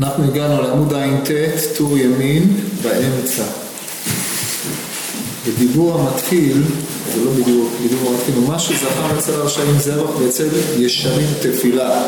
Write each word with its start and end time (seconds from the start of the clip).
אנחנו 0.00 0.24
הגענו 0.24 0.62
לעמוד 0.62 0.94
ע"ט, 0.94 1.30
טור 1.76 1.98
ימין, 1.98 2.60
באמצע. 2.82 3.42
בדיבור 5.46 6.00
המתחיל, 6.00 6.62
זה 7.14 7.24
לא 7.24 7.30
בדיבור, 7.30 7.68
בדיבור 7.84 8.12
המתחיל, 8.12 8.34
הוא 8.34 8.48
מה 8.48 8.58
שזכר 8.58 9.18
אצל 9.18 9.32
הרשעים 9.32 9.78
זרח 9.78 10.10
ואצל 10.20 10.48
ישרים 10.76 11.26
תפילה. 11.42 12.02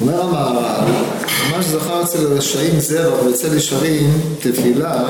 אומר 0.00 0.22
המהר"ל, 0.22 0.92
מה 1.50 1.62
שזכר 1.62 2.02
אצל 2.02 2.26
הרשעים 2.26 2.80
זרח 2.80 3.14
ואצל 3.26 3.56
ישרים 3.56 4.20
תפילה, 4.40 5.04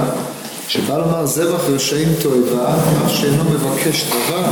שבא 0.68 0.98
לומר 0.98 1.26
זבח 1.26 1.60
רשעים 1.68 2.08
תועבה, 2.22 2.74
אף 3.06 3.12
שאינו 3.12 3.44
מבקש 3.44 4.04
דבר, 4.04 4.44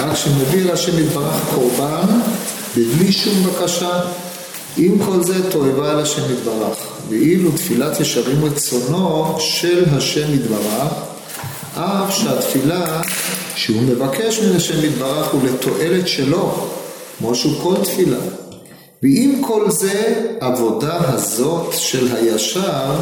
רק 0.00 0.16
שמביא 0.16 0.64
להשם 0.64 0.98
יתברך 0.98 1.36
קורבן, 1.54 2.06
בלי 2.76 3.12
שום 3.12 3.44
בקשה. 3.44 4.00
עם 4.78 4.98
כל 5.04 5.22
זה 5.22 5.50
תועבה 5.50 5.90
על 5.90 6.00
השם 6.00 6.22
יתברך, 6.32 6.78
ואילו 7.08 7.50
תפילת 7.52 8.00
ישרים 8.00 8.44
רצונו 8.44 9.36
של 9.40 9.84
השם 9.92 10.34
יתברך, 10.34 10.92
אף 11.74 12.16
שהתפילה 12.16 13.02
שהוא 13.54 13.82
מבקש 13.82 14.40
מן 14.40 14.56
השם 14.56 14.84
יתברך 14.84 15.26
הוא 15.32 15.40
לתועלת 15.44 16.08
שלו, 16.08 16.68
כמו 17.18 17.34
שהוא 17.34 17.62
כל 17.62 17.74
תפילה. 17.84 18.18
ועם 19.02 19.42
כל 19.46 19.70
זה, 19.70 20.24
עבודה 20.40 20.98
הזאת 21.00 21.72
של 21.72 22.16
הישר, 22.16 22.94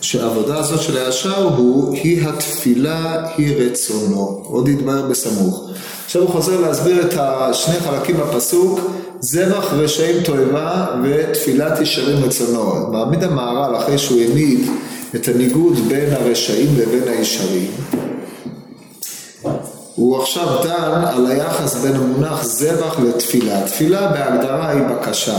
שהעבודה 0.00 0.58
הזאת 0.58 0.82
של 0.82 0.96
הישר 0.96 1.44
הוא, 1.56 1.94
היא 1.94 2.28
התפילה, 2.28 3.26
היא 3.36 3.56
רצונו. 3.56 4.42
עוד 4.44 4.68
יתבהר 4.68 5.02
בסמוך. 5.02 5.70
עכשיו 6.04 6.22
הוא 6.22 6.30
חוזר 6.30 6.60
להסביר 6.60 7.06
את 7.06 7.14
השני 7.18 7.80
חלקים 7.80 8.16
בפסוק, 8.16 8.80
זבח 9.20 9.72
רשעים 9.72 10.22
תועבה 10.22 10.86
ותפילת 11.04 11.80
ישרים 11.80 12.24
רצונו. 12.24 12.92
מעמיד 12.92 13.24
המהר"ל 13.24 13.76
אחרי 13.76 13.98
שהוא 13.98 14.20
העמיד 14.20 14.60
את 15.14 15.28
הניגוד 15.28 15.78
בין 15.88 16.12
הרשעים 16.12 16.68
לבין 16.78 17.08
הישרים. 17.08 17.70
הוא 19.94 20.18
עכשיו 20.22 20.62
דן 20.64 21.04
על 21.06 21.26
היחס 21.26 21.74
בין 21.74 21.96
המונח 21.96 22.44
זבח 22.44 23.00
לתפילה. 23.00 23.66
תפילה 23.66 24.08
בהגדרה 24.08 24.70
היא 24.70 24.82
בקשה. 24.82 25.38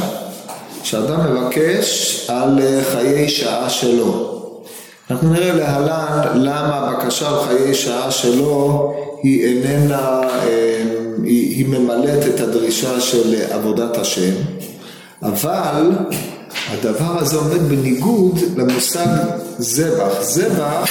שאדם 0.83 1.19
מבקש 1.33 2.25
על 2.29 2.59
חיי 2.91 3.29
שעה 3.29 3.69
שלו. 3.69 4.36
אנחנו 5.11 5.33
נראה 5.33 5.53
להלן 5.53 6.21
למה 6.35 6.75
הבקשה 6.75 7.29
על 7.29 7.35
חיי 7.47 7.73
שעה 7.73 8.11
שלו 8.11 8.93
היא 9.23 9.45
איננה, 9.45 10.21
היא, 11.23 11.55
היא 11.55 11.65
ממלאת 11.67 12.27
את 12.27 12.39
הדרישה 12.39 13.01
של 13.01 13.35
עבודת 13.51 13.97
השם, 13.97 14.33
אבל 15.23 15.91
הדבר 16.71 17.19
הזה 17.19 17.37
עומד 17.37 17.61
בניגוד 17.69 18.39
למושג 18.57 19.07
זבח. 19.57 20.21
זבח 20.21 20.89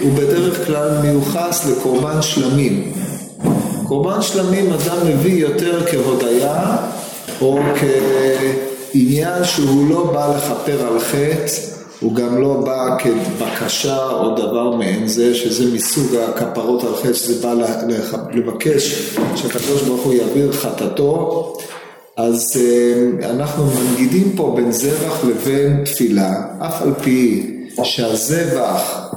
הוא 0.00 0.12
בדרך 0.12 0.66
כלל 0.66 0.98
מיוחס 1.02 1.66
לקורבן 1.70 2.22
שלמים. 2.22 2.92
קורבן 3.88 4.22
שלמים 4.22 4.72
אדם 4.72 4.96
מביא 5.06 5.42
יותר 5.42 5.86
כהודיה 5.86 6.76
או 7.40 7.58
כעניין 8.92 9.44
שהוא 9.44 9.90
לא 9.90 10.04
בא 10.12 10.36
לכפר 10.36 10.86
על 10.86 11.00
חטא 11.00 11.81
הוא 12.02 12.14
גם 12.14 12.42
לא 12.42 12.54
בא 12.54 12.96
כבקשה 12.98 14.10
או 14.10 14.34
דבר 14.36 14.76
מעין 14.76 15.06
זה, 15.06 15.34
שזה 15.34 15.74
מסוג 15.74 16.16
הכפרות 16.16 16.84
על 16.84 16.96
חטא, 16.96 17.12
שזה 17.12 17.46
בא 17.46 17.54
לבקש 18.34 19.14
שהקדוש 19.36 19.82
ברוך 19.82 20.02
הוא 20.02 20.12
יעביר 20.12 20.52
חטאתו. 20.52 21.52
אז 22.16 22.60
אה, 22.60 23.30
אנחנו 23.30 23.64
מנגידים 23.66 24.32
פה 24.36 24.52
בין 24.56 24.72
זבח 24.72 25.24
לבין 25.24 25.84
תפילה, 25.84 26.32
אף 26.58 26.82
על 26.82 26.94
פי 27.02 27.46
שהזבח 27.82 29.10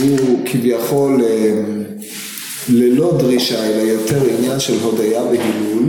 הוא 0.00 0.18
כביכול 0.46 1.22
אה, 1.24 1.62
ללא 2.68 3.12
דרישה, 3.18 3.66
אלא 3.66 3.82
יותר 3.82 4.22
עניין 4.38 4.60
של 4.60 4.78
הודיה 4.82 5.22
והילול. 5.22 5.88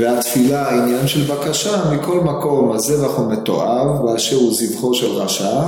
והתפילה 0.00 0.68
עניין 0.68 1.06
של 1.06 1.34
בקשה, 1.34 1.90
מכל 1.90 2.20
מקום 2.20 2.72
הזבח 2.72 3.16
הוא 3.16 3.32
מתועב 3.32 4.02
באשר 4.06 4.36
הוא 4.36 4.54
זבחו 4.54 4.94
של 4.94 5.06
רשע, 5.06 5.60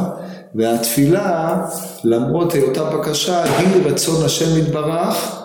והתפילה 0.55 1.61
למרות 2.05 2.53
היותה 2.53 2.85
בקשה 2.85 3.43
היא 3.43 3.83
רצון 3.85 4.25
השם 4.25 4.59
יתברך, 4.59 5.41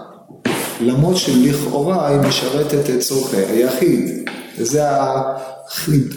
למרות 0.81 1.17
שלכאורה 1.17 2.07
היא 2.07 2.17
משרתת 2.17 2.90
את 2.90 3.00
צורכי 3.00 3.38
היחיד. 3.38 4.29
וזה 4.57 4.84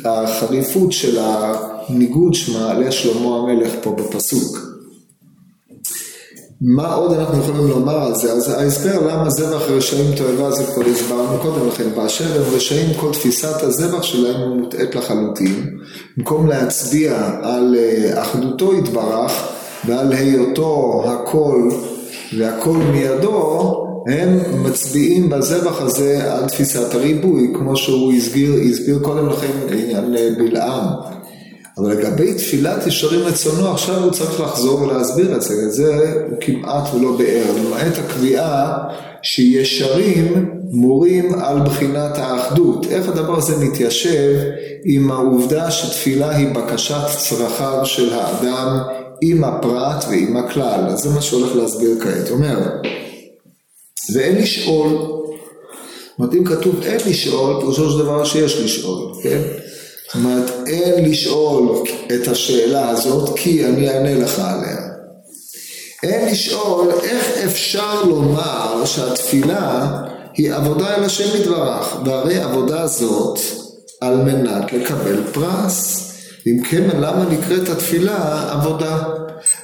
החריפות 0.04 0.92
של 0.92 1.18
הניגוד 1.20 2.34
שמעלה 2.34 2.92
שלמה 2.92 3.36
המלך 3.36 3.72
פה 3.82 3.92
בפסוק. 3.92 4.72
מה 6.64 6.94
עוד 6.94 7.12
אנחנו 7.12 7.38
יכולים 7.38 7.66
לומר 7.66 8.06
על 8.06 8.14
זה? 8.14 8.32
אז 8.32 8.48
ההסבר 8.48 9.06
למה 9.06 9.30
זבח 9.30 9.62
רשעים 9.68 10.14
תועבה 10.16 10.50
זה 10.50 10.64
כבר 10.64 10.82
הסברנו 10.84 11.38
קודם 11.38 11.68
לכן, 11.68 11.84
באשר 11.96 12.24
הם 12.24 12.54
רשעים 12.54 12.94
כל 12.96 13.12
תפיסת 13.12 13.62
הזבח 13.62 14.02
שלהם 14.02 14.58
מוטעית 14.58 14.94
לחלוטין. 14.94 15.78
במקום 16.16 16.46
להצביע 16.46 17.30
על 17.42 17.76
אה, 17.78 18.22
אחדותו 18.22 18.74
יתברך 18.74 19.48
ועל 19.84 20.12
היותו 20.12 21.02
הכל 21.06 21.70
והכל 22.38 22.76
מידו, 22.76 23.74
הם 24.08 24.38
מצביעים 24.62 25.30
בזבח 25.30 25.80
הזה 25.80 26.32
על 26.32 26.48
תפיסת 26.48 26.94
הריבוי, 26.94 27.52
כמו 27.54 27.76
שהוא 27.76 28.12
הסביר, 28.12 28.54
הסביר 28.70 28.98
קודם 29.02 29.28
לכן 29.28 29.52
לעניין 29.70 30.16
אה, 30.16 30.28
בלעם. 30.38 30.86
אבל 31.78 31.91
לגבי 31.91 32.34
תפילת 32.34 32.87
ישרים 32.87 33.21
רצונו, 33.21 33.69
עכשיו 33.69 34.03
הוא 34.03 34.12
צריך 34.12 34.41
לחזור 34.41 34.83
ולהסביר 34.83 35.37
את 35.37 35.43
זה. 35.43 35.71
זה 35.71 36.15
הוא 36.31 36.38
כמעט 36.41 36.94
ולא 36.94 37.16
באר, 37.16 37.44
למעט 37.56 37.99
הקביעה 37.99 38.78
שישרים 39.22 40.50
מורים 40.71 41.34
על 41.34 41.60
בחינת 41.60 42.19
האחדות. 42.19 42.87
איך 42.87 43.09
הדבר 43.09 43.38
הזה 43.38 43.65
מתיישב 43.65 44.34
עם 44.84 45.10
העובדה 45.10 45.71
שתפילה 45.71 46.37
היא 46.37 46.49
בקשת 46.55 47.06
צרכיו 47.19 47.81
של 47.84 48.12
האדם 48.12 48.78
עם 49.22 49.44
הפרט 49.44 50.04
ועם 50.10 50.37
הכלל. 50.37 50.84
אז 50.89 50.99
זה 50.99 51.10
מה 51.10 51.22
שהולך 51.22 51.56
להסביר 51.56 51.91
כעת. 52.00 52.31
אומר, 52.31 52.59
ואין 54.15 54.37
לשאול, 54.37 54.89
זאת 54.89 56.19
אומרת 56.19 56.34
אם 56.34 56.44
כתוב 56.44 56.81
אין 56.83 57.00
לשאול, 57.06 57.60
פירושו 57.60 57.91
של 57.91 57.99
דבר 57.99 58.25
שיש 58.25 58.60
לשאול, 58.60 59.12
כן? 59.22 59.41
זאת 60.14 60.24
אומרת, 60.24 60.50
אין 60.66 61.10
לשאול 61.10 61.84
את 62.14 62.28
השאלה 62.28 62.88
הזאת, 62.88 63.38
כי 63.38 63.64
אני 63.64 63.88
אענה 63.88 64.14
לך 64.14 64.38
עליה. 64.38 64.76
אין 66.02 66.32
לשאול 66.32 66.88
איך 67.02 67.38
אפשר 67.44 68.02
לומר 68.02 68.84
שהתפילה 68.84 69.88
היא 70.34 70.54
עבודה 70.54 70.94
אל 70.96 71.04
השם 71.04 71.40
יתברך, 71.40 71.96
והרי 72.04 72.38
עבודה 72.38 72.86
זאת 72.86 73.38
על 74.00 74.16
מנת 74.16 74.72
לקבל 74.72 75.22
פרס. 75.32 76.08
אם 76.46 76.62
כן, 76.62 76.88
למה 77.00 77.24
נקראת 77.30 77.68
התפילה 77.68 78.48
עבודה? 78.52 78.98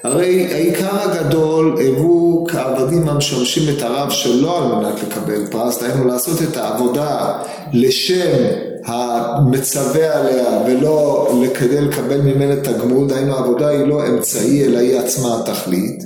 הרי 0.05 0.47
העיקר 0.53 1.01
הגדול 1.01 1.77
הוא 1.97 2.49
כעבדים 2.49 3.09
המשמשים 3.09 3.77
את 3.77 3.83
הרב 3.83 4.11
שלא 4.11 4.59
על 4.59 4.75
מנת 4.75 5.03
לקבל 5.03 5.47
פרס, 5.51 5.83
דהיינו 5.83 6.05
לעשות 6.05 6.43
את 6.43 6.57
העבודה 6.57 7.33
לשם 7.73 8.69
המצווה 8.89 10.19
עליה 10.19 10.63
ולא 10.67 11.29
כדי 11.55 11.81
לקבל 11.81 12.21
ממנה 12.21 12.57
תגמול, 12.57 13.09
דהיינו 13.09 13.35
העבודה 13.35 13.69
היא 13.69 13.85
לא 13.85 14.07
אמצעי 14.07 14.65
אלא 14.65 14.79
היא 14.79 14.99
עצמה 14.99 15.37
התכלית. 15.41 16.03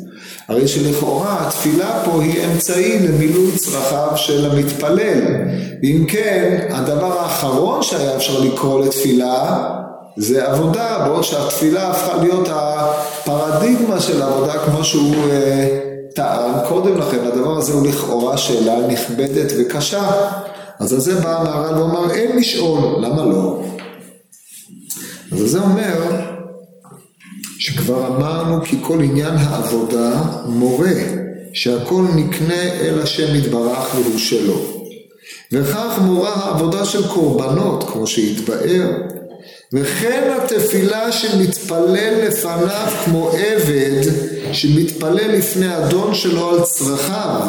הרי 0.48 0.68
שלכאורה 0.68 1.46
התפילה 1.46 2.02
פה 2.04 2.22
היא 2.22 2.44
אמצעי 2.44 2.98
למילוי 2.98 3.52
צרכיו 3.56 4.12
של 4.16 4.50
המתפלל. 4.50 5.20
ואם 5.82 6.04
כן, 6.08 6.66
הדבר 6.70 7.20
האחרון 7.20 7.82
שהיה 7.82 8.16
אפשר 8.16 8.40
לקרוא 8.40 8.84
לתפילה 8.84 9.68
זה 10.16 10.46
עבודה, 10.46 11.04
בעוד 11.06 11.24
שהתפילה 11.24 11.90
הפכה 11.90 12.16
להיות 12.16 12.48
הפרדיגמה 12.52 14.00
של 14.00 14.22
עבודה 14.22 14.52
כמו 14.52 14.84
שהוא 14.84 15.14
אה, 15.30 15.78
טען 16.14 16.52
קודם 16.68 16.98
לכן. 16.98 17.18
הדבר 17.26 17.58
הזה 17.58 17.72
הוא 17.72 17.86
לכאורה 17.86 18.36
שאלה 18.36 18.86
נכבדת 18.88 19.52
וקשה. 19.58 20.10
אז 20.82 20.92
על 20.92 21.00
זה 21.00 21.20
בא 21.20 21.40
המהר"ל 21.40 21.78
ואומר 21.78 22.10
אין 22.10 22.36
לשאול, 22.36 23.04
למה 23.04 23.24
לא? 23.24 23.64
אז 25.32 25.38
זה 25.38 25.60
אומר 25.60 26.20
שכבר 27.58 28.06
אמרנו 28.06 28.64
כי 28.64 28.76
כל 28.82 29.00
עניין 29.02 29.34
העבודה 29.36 30.22
מורה 30.46 30.94
שהכל 31.52 32.04
נקנה 32.16 32.62
אל 32.62 33.00
השם 33.02 33.34
יתברך 33.34 33.94
והוא 33.94 34.18
שלו. 34.18 34.60
וכך 35.52 35.98
מורה 36.02 36.30
העבודה 36.30 36.84
של 36.84 37.08
קורבנות, 37.08 37.90
כמו 37.90 38.06
שהתבאר, 38.06 38.90
וכן 39.72 40.32
התפילה 40.36 41.12
שמתפלל 41.12 42.26
לפניו 42.26 42.88
כמו 43.04 43.30
עבד 43.30 44.10
שמתפלל 44.52 45.32
לפני 45.32 45.76
אדון 45.76 46.14
שלו 46.14 46.50
על 46.50 46.60
צרכיו, 46.62 47.40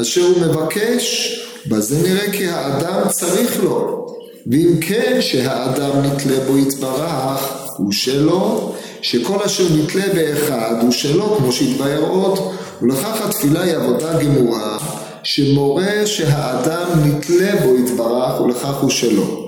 אשר 0.00 0.22
הוא 0.22 0.40
מבקש 0.40 1.38
בזה 1.66 2.02
נראה 2.02 2.32
כי 2.32 2.48
האדם 2.48 3.08
צריך 3.08 3.64
לו, 3.64 4.06
ואם 4.46 4.80
כן 4.80 5.18
שהאדם 5.20 6.02
נתלה 6.02 6.36
בו 6.46 6.58
יתברך, 6.58 7.52
הוא 7.76 7.92
שלו, 7.92 8.72
שכל 9.02 9.38
אשר 9.46 9.64
נתלה 9.76 10.04
באחד 10.14 10.74
הוא 10.82 10.90
שלו, 10.92 11.36
כמו 11.38 11.52
שהתבהר 11.52 12.02
עוד, 12.08 12.38
ולכך 12.82 13.26
התפילה 13.26 13.62
היא 13.62 13.74
עבודה 13.74 14.22
גמורה, 14.22 14.78
שמורה 15.22 16.06
שהאדם 16.06 16.88
נתלה 17.04 17.50
בו 17.64 17.74
יתברך, 17.78 18.40
ולכך 18.40 18.74
הוא 18.80 18.90
שלו. 18.90 19.42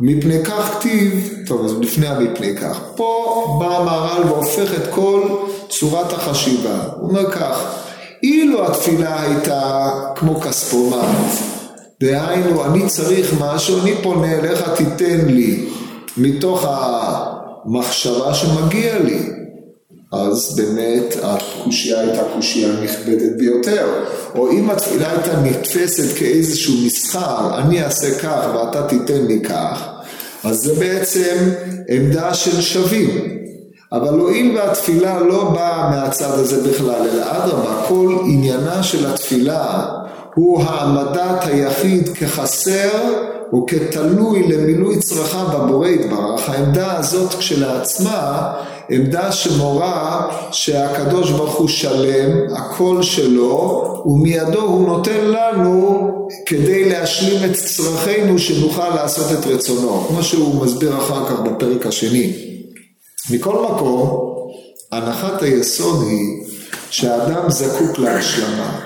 מפני 0.00 0.44
כך 0.44 0.74
כתיב, 0.78 1.28
טוב 1.46 1.64
אז 1.64 1.74
לפני 1.80 2.06
המפני 2.06 2.56
כך, 2.56 2.80
פה 2.96 3.56
בא 3.60 3.76
המהר"ל 3.76 4.24
והופך 4.24 4.74
את 4.74 4.94
כל 4.94 5.22
צורת 5.68 6.12
החשיבה, 6.12 6.78
הוא 6.96 7.08
אומר 7.08 7.30
כך, 7.30 7.82
אילו 8.22 8.66
התפילה 8.66 9.22
הייתה 9.22 9.90
כמו 10.16 10.40
כספומט, 10.40 11.06
דהיינו 12.00 12.64
אני 12.64 12.86
צריך 12.86 13.34
משהו, 13.40 13.80
אני 13.82 13.94
פונה 14.02 14.32
אליך 14.32 14.70
תיתן 14.76 15.26
לי 15.26 15.64
מתוך 16.16 16.66
המחשבה 16.68 18.34
שמגיע 18.34 18.98
לי, 18.98 19.18
אז 20.12 20.56
באמת 20.56 21.16
הקושייה 21.22 22.00
הייתה 22.00 22.22
קושייה 22.34 22.72
נכבדת 22.84 23.36
ביותר. 23.36 23.86
או 24.34 24.50
אם 24.50 24.70
התפילה 24.70 25.10
הייתה 25.10 25.40
נתפסת 25.40 26.18
כאיזשהו 26.18 26.74
מסחר, 26.86 27.58
אני 27.58 27.84
אעשה 27.84 28.18
כך 28.18 28.46
ואתה 28.54 28.86
תיתן 28.86 29.26
לי 29.26 29.40
כך, 29.40 29.88
אז 30.44 30.56
זה 30.56 30.74
בעצם 30.74 31.36
עמדה 31.88 32.34
של 32.34 32.60
שווים. 32.60 33.41
אבל 33.92 34.18
הואיל 34.18 34.56
והתפילה 34.56 35.20
לא 35.20 35.44
באה 35.44 35.90
מהצד 35.90 36.30
הזה 36.30 36.70
בכלל, 36.70 37.08
אלא 37.12 37.24
אדרבה, 37.30 37.84
כל 37.88 38.16
עניינה 38.24 38.82
של 38.82 39.06
התפילה 39.06 39.86
הוא 40.34 40.62
העמדת 40.62 41.44
היחיד 41.44 42.08
כחסר 42.08 42.90
וכתלוי 43.54 44.42
למילוי 44.42 44.98
צרכיו 44.98 45.46
בבורא 45.52 45.88
יתברך. 45.88 46.48
העמדה 46.48 46.98
הזאת 46.98 47.34
כשלעצמה 47.34 48.52
עמדה 48.88 49.32
שמורה 49.32 50.28
שהקדוש 50.52 51.30
ברוך 51.30 51.54
הוא 51.54 51.68
שלם, 51.68 52.54
הכל 52.56 53.02
שלו, 53.02 53.84
ומידו 54.06 54.60
הוא 54.60 54.86
נותן 54.86 55.24
לנו 55.24 56.08
כדי 56.46 56.90
להשלים 56.90 57.50
את 57.50 57.56
צרכינו 57.56 58.38
שנוכל 58.38 58.88
לעשות 58.94 59.38
את 59.38 59.46
רצונו, 59.46 60.04
כמו 60.08 60.22
שהוא 60.22 60.64
מסביר 60.64 60.98
אחר 60.98 61.26
כך 61.26 61.40
בפרק 61.40 61.86
השני. 61.86 62.51
מכל 63.30 63.66
מקום, 63.70 64.32
הנחת 64.92 65.42
היסוד 65.42 66.06
היא 66.08 66.44
שהאדם 66.90 67.50
זקוק 67.50 67.98
להשלמה. 67.98 68.80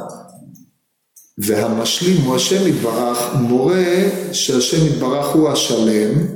והמשלים 1.39 2.23
הוא 2.23 2.37
השם 2.37 2.69
יתברך, 2.69 3.35
מורה 3.35 3.85
שהשם 4.33 4.87
יתברך 4.87 5.27
הוא 5.27 5.49
השלם, 5.49 6.27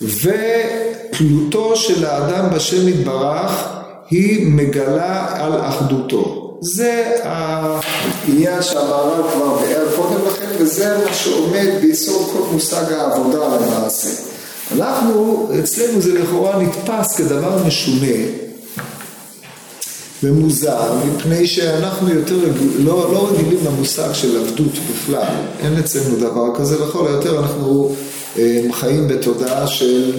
ותלותו 0.00 1.76
של 1.76 2.06
האדם 2.06 2.54
בשם 2.54 2.88
יתברך 2.88 3.68
היא 4.10 4.46
מגלה 4.46 5.44
על 5.44 5.60
אחדותו. 5.60 6.39
זה 6.60 7.20
העניין 7.22 8.62
שהמהר"ל 8.62 9.22
כבר 9.32 9.56
ביאר 9.58 9.86
קודם 9.96 10.26
לכן, 10.26 10.46
וזה 10.58 10.98
מה 11.04 11.14
שעומד 11.14 11.68
ביסוד 11.80 12.30
כל 12.32 12.52
מושג 12.52 12.92
העבודה 12.92 13.38
למעשה. 13.38 14.08
אנחנו, 14.76 15.48
אצלנו 15.60 16.00
זה 16.00 16.14
לכאורה 16.14 16.62
נתפס 16.62 17.16
כדבר 17.16 17.66
משונה, 17.66 18.06
ומוזר, 20.22 20.94
מפני 21.06 21.46
שאנחנו 21.46 22.14
יותר 22.14 22.36
לא, 22.78 23.12
לא 23.12 23.28
רגילים 23.30 23.58
למושג 23.66 24.12
של 24.12 24.40
עבדות 24.40 24.72
בכלל. 24.90 25.34
אין 25.60 25.76
אצלנו 25.78 26.16
דבר 26.16 26.54
כזה, 26.54 26.84
לכל 26.84 27.06
היותר 27.06 27.38
אנחנו 27.38 27.94
אה, 28.38 28.60
חיים 28.72 29.08
בתודעה 29.08 29.66
של 29.66 30.12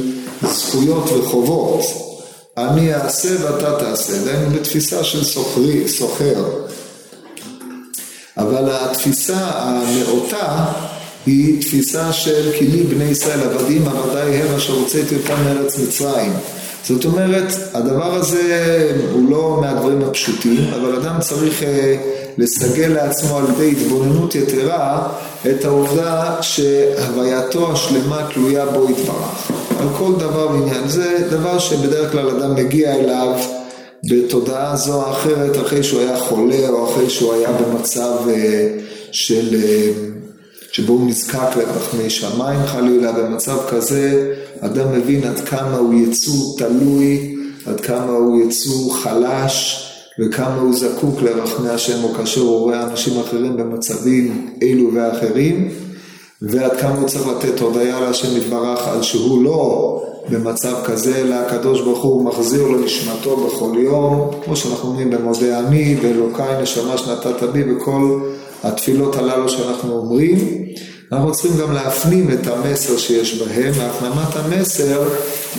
זכויות 0.52 1.12
וחובות. 1.12 2.11
אני 2.57 2.94
אעשה 2.95 3.30
ואתה 3.44 3.80
תעשה, 3.80 4.25
דהיינו 4.25 4.50
בתפיסה 4.50 5.03
של 5.03 5.24
סוחרי, 5.24 5.88
סוחר. 5.88 6.45
אבל 8.38 8.69
התפיסה 8.71 9.51
הנאותה 9.53 10.65
היא 11.25 11.62
תפיסה 11.62 12.13
של 12.13 12.51
כי 12.59 12.68
לי 12.68 12.83
בני 12.83 13.03
ישראל 13.03 13.39
עבדים 13.42 13.88
עבדי 13.88 14.38
הם 14.38 14.56
אשר 14.56 14.74
הוצאתי 14.74 15.15
אותם 15.15 15.44
מארץ 15.44 15.80
מצרים. 15.80 16.33
זאת 16.86 17.06
אומרת, 17.06 17.54
הדבר 17.74 18.13
הזה 18.13 18.44
הוא 19.12 19.31
לא 19.31 19.57
מהדברים 19.62 20.01
הפשוטים, 20.01 20.74
אבל 20.74 20.95
אדם 20.95 21.16
צריך 21.19 21.63
אה, 21.63 21.95
לסגל 22.38 22.88
לעצמו 22.88 23.38
על 23.38 23.45
ידי 23.54 23.72
התבוננות 23.72 24.36
יתרה 24.36 25.07
את 25.50 25.66
העובדה 25.66 26.36
שהווייתו 26.42 27.72
השלמה 27.72 28.28
תלויה 28.33 28.66
בו 28.66 28.89
יתברך. 28.89 29.51
על 29.80 29.88
כל 29.98 30.12
דבר 30.18 30.48
ועניין. 30.51 30.88
זה 30.88 31.28
דבר 31.30 31.60
שבדרך 31.60 32.12
כלל 32.12 32.30
אדם 32.30 32.56
מגיע 32.56 32.95
אליו 32.95 33.39
בתודעה 34.10 34.75
זו 34.75 35.04
או 35.04 35.12
אחרת 35.12 35.57
אחרי 35.57 35.83
שהוא 35.83 36.01
היה 36.01 36.19
חולה 36.19 36.69
או 36.69 36.92
אחרי 36.92 37.10
שהוא 37.10 37.33
היה 37.33 37.51
במצב 37.51 38.18
אה, 38.30 38.68
של... 39.12 39.56
אה, 39.56 39.89
שבו 40.71 40.94
הוא 40.94 41.07
נזקק 41.07 41.56
לרחמי 41.57 42.09
שמיים. 42.09 42.59
חלילה, 42.65 43.12
במצב 43.12 43.57
כזה 43.69 44.33
אדם 44.59 44.91
מבין 44.91 45.23
עד 45.23 45.39
כמה 45.39 45.77
הוא 45.77 45.94
יצור 45.94 46.57
תלוי, 46.57 47.35
עד 47.65 47.81
כמה 47.81 48.12
הוא 48.12 48.41
יצור 48.41 48.97
חלש 48.97 49.88
וכמה 50.19 50.56
הוא 50.56 50.73
זקוק 50.73 51.21
לרחמי 51.21 51.69
השם 51.69 52.03
או 52.03 52.13
כאשר 52.13 52.41
הוא 52.41 52.59
רואה 52.59 52.83
אנשים 52.83 53.19
אחרים 53.19 53.57
במצבים 53.57 54.50
אלו 54.63 54.94
ואחרים 54.94 55.69
ועד 56.41 56.71
כמה 56.79 56.97
הוא 56.97 57.07
צריך 57.07 57.27
לתת 57.27 57.59
הודיה 57.59 58.00
להשם 58.00 58.38
יתברך 58.38 58.88
על 58.88 59.01
שהוא 59.01 59.44
לא 59.44 59.97
במצב 60.29 60.75
כזה, 60.85 61.15
אלא 61.18 61.35
הקדוש 61.35 61.81
ברוך 61.81 62.03
הוא 62.03 62.25
מחזיר 62.25 62.68
לו 62.68 62.79
נשמתו 62.79 63.38
בכל 63.38 63.71
יום, 63.77 64.29
כמו 64.45 64.56
שאנחנו 64.56 64.89
אומרים 64.89 65.09
במודה 65.09 65.59
אני, 65.59 65.95
באלוקיי 65.95 66.62
נשמה 66.62 66.97
שנתת 66.97 67.44
בי, 67.44 67.63
בכל 67.63 68.19
התפילות 68.63 69.16
הללו 69.16 69.50
שאנחנו 69.50 69.98
אומרים, 69.98 70.66
אנחנו 71.12 71.31
צריכים 71.31 71.52
גם 71.58 71.74
להפנים 71.74 72.31
את 72.31 72.48
המסר 72.48 72.98
שיש 72.98 73.42
בהם, 73.42 73.72
והפנמת 73.75 74.36
המסר 74.36 75.04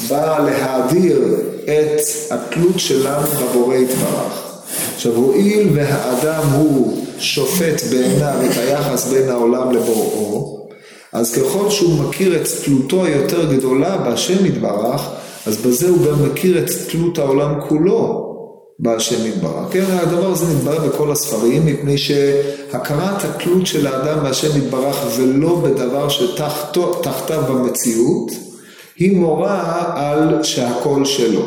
באה 0.09 0.39
להאדיר 0.39 1.19
את 1.65 2.01
התלות 2.31 2.79
שלנו 2.79 3.27
בבורא 3.27 3.77
יתברך. 3.77 4.43
עכשיו 4.95 5.13
הואיל 5.15 5.69
והאדם 5.75 6.43
הוא 6.53 7.07
שופט 7.19 7.83
בעיניו 7.91 8.35
את 8.47 8.57
היחס 8.57 9.07
בין 9.13 9.29
העולם 9.29 9.73
לבוראו, 9.73 10.69
אז 11.13 11.35
ככל 11.35 11.71
שהוא 11.71 12.05
מכיר 12.05 12.37
את 12.37 12.49
תלותו 12.65 13.05
היותר 13.05 13.53
גדולה 13.53 13.97
בהשם 13.97 14.47
יתברך, 14.47 15.09
אז 15.47 15.57
בזה 15.57 15.89
הוא 15.89 16.07
גם 16.07 16.31
מכיר 16.31 16.59
את 16.59 16.71
תלות 16.91 17.19
העולם 17.19 17.55
כולו. 17.69 18.32
בהשם 18.83 19.27
יתברך. 19.27 19.73
כן, 19.73 19.85
הדבר 19.91 20.27
הזה 20.27 20.55
נתברר 20.55 20.89
בכל 20.89 21.13
הספרים, 21.13 21.67
מפני 21.67 21.99
שהכרת 21.99 23.25
התלות 23.25 23.67
של 23.67 23.87
האדם 23.87 24.23
בהשם 24.23 24.59
יתברך 24.59 24.97
ולא 25.17 25.55
בדבר 25.57 26.09
שתחתיו 26.09 27.43
במציאות, 27.49 28.31
היא 28.97 29.17
מורה 29.17 29.85
על 29.95 30.43
שהכל 30.43 31.05
שלו. 31.05 31.43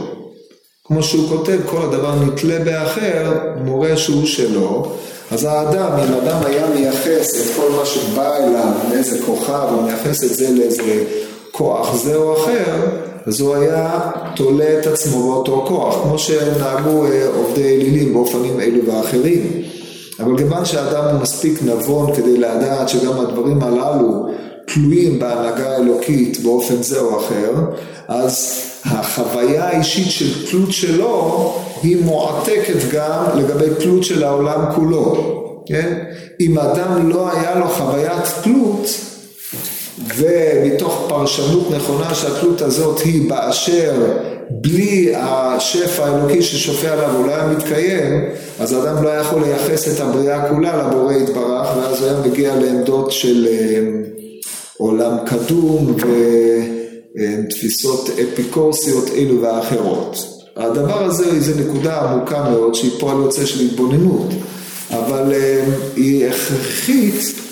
כמו 0.87 1.03
שהוא 1.03 1.29
כותב, 1.29 1.57
כל 1.65 1.81
הדבר 1.81 2.15
נתלה 2.15 2.59
באחר, 2.59 3.33
מורה 3.63 3.97
שהוא 3.97 4.25
שלו. 4.25 4.91
אז 5.31 5.43
האדם, 5.43 5.91
אם 5.91 6.13
אדם 6.13 6.39
היה 6.45 6.67
מייחס 6.69 7.35
את 7.35 7.55
כל 7.55 7.71
מה 7.71 7.85
שבא 7.85 8.37
אליו, 8.37 8.71
לאיזה 8.91 9.25
כוכב, 9.25 9.67
הוא 9.71 9.83
מייחס 9.83 10.23
את 10.23 10.35
זה 10.35 10.51
לאיזה 10.51 11.03
כוח 11.51 11.95
זה 11.95 12.15
או 12.15 12.37
אחר, 12.37 12.75
אז 13.27 13.39
הוא 13.39 13.55
היה 13.55 13.99
תולה 14.35 14.79
את 14.79 14.87
עצמו 14.87 15.31
באותו 15.31 15.65
כוח, 15.67 16.01
כמו 16.03 16.19
שנהגו 16.19 17.05
אה, 17.05 17.27
עובדי 17.27 17.75
אלילים 17.75 18.13
באופנים 18.13 18.59
אלו 18.59 18.85
ואחרים. 18.85 19.61
אבל 20.19 20.37
כיוון 20.37 20.65
שהאדם 20.65 21.03
הוא 21.03 21.21
מספיק 21.21 21.63
נבון 21.63 22.15
כדי 22.15 22.37
לדעת 22.37 22.89
שגם 22.89 23.19
הדברים 23.19 23.63
הללו 23.63 24.27
תלויים 24.65 25.19
בהנהגה 25.19 25.69
האלוקית 25.69 26.43
באופן 26.43 26.83
זה 26.83 26.99
או 26.99 27.19
אחר, 27.19 27.53
אז 28.07 28.61
החוויה 28.85 29.67
האישית 29.67 30.11
של 30.11 30.49
תלות 30.51 30.71
שלו 30.71 31.53
היא 31.83 32.05
מועתקת 32.05 32.91
גם 32.91 33.23
לגבי 33.35 33.65
תלות 33.79 34.03
של 34.03 34.23
העולם 34.23 34.65
כולו, 34.75 35.15
כן? 35.65 36.03
אם 36.39 36.59
אדם 36.59 37.09
לא 37.09 37.31
היה 37.31 37.59
לו 37.59 37.67
חוויית 37.67 38.23
תלות, 38.43 38.87
ומתוך 40.17 41.05
פרשנות 41.09 41.71
נכונה 41.71 42.15
שהתלות 42.15 42.61
הזאת 42.61 42.99
היא 42.99 43.29
באשר 43.29 43.93
בלי 44.49 45.13
השפע 45.15 46.05
האלוקי 46.05 46.41
ששופע 46.41 46.91
עליו 46.91 47.15
הוא 47.17 47.27
לא 47.27 47.31
היה 47.31 47.47
מתקיים, 47.47 48.25
אז 48.59 48.73
האדם 48.73 49.03
לא 49.03 49.09
היה 49.09 49.21
יכול 49.21 49.41
לייחס 49.41 49.87
את 49.87 50.01
הבריאה 50.01 50.49
כולה 50.49 50.87
לבורא 50.87 51.13
יתברך, 51.13 51.77
ואז 51.77 52.01
הוא 52.01 52.09
היה 52.09 52.19
מגיע 52.19 52.55
לעמדות 52.55 53.11
של 53.11 53.47
אה, 53.51 53.79
עולם 54.77 55.17
קדום 55.25 55.95
ותפיסות 57.15 58.09
אפיקורסיות 58.09 59.09
אלו 59.15 59.41
ואחרות. 59.41 60.27
הדבר 60.55 61.03
הזה 61.03 61.39
זה 61.39 61.61
נקודה 61.61 62.01
עמוקה 62.01 62.49
מאוד 62.49 62.75
שהיא 62.75 62.91
פועל 62.99 63.17
יוצא 63.17 63.45
של 63.45 63.65
התבוננות, 63.65 64.27
אבל 64.91 65.33
אה, 65.33 65.63
היא 65.95 66.27
הכרחית 66.27 67.44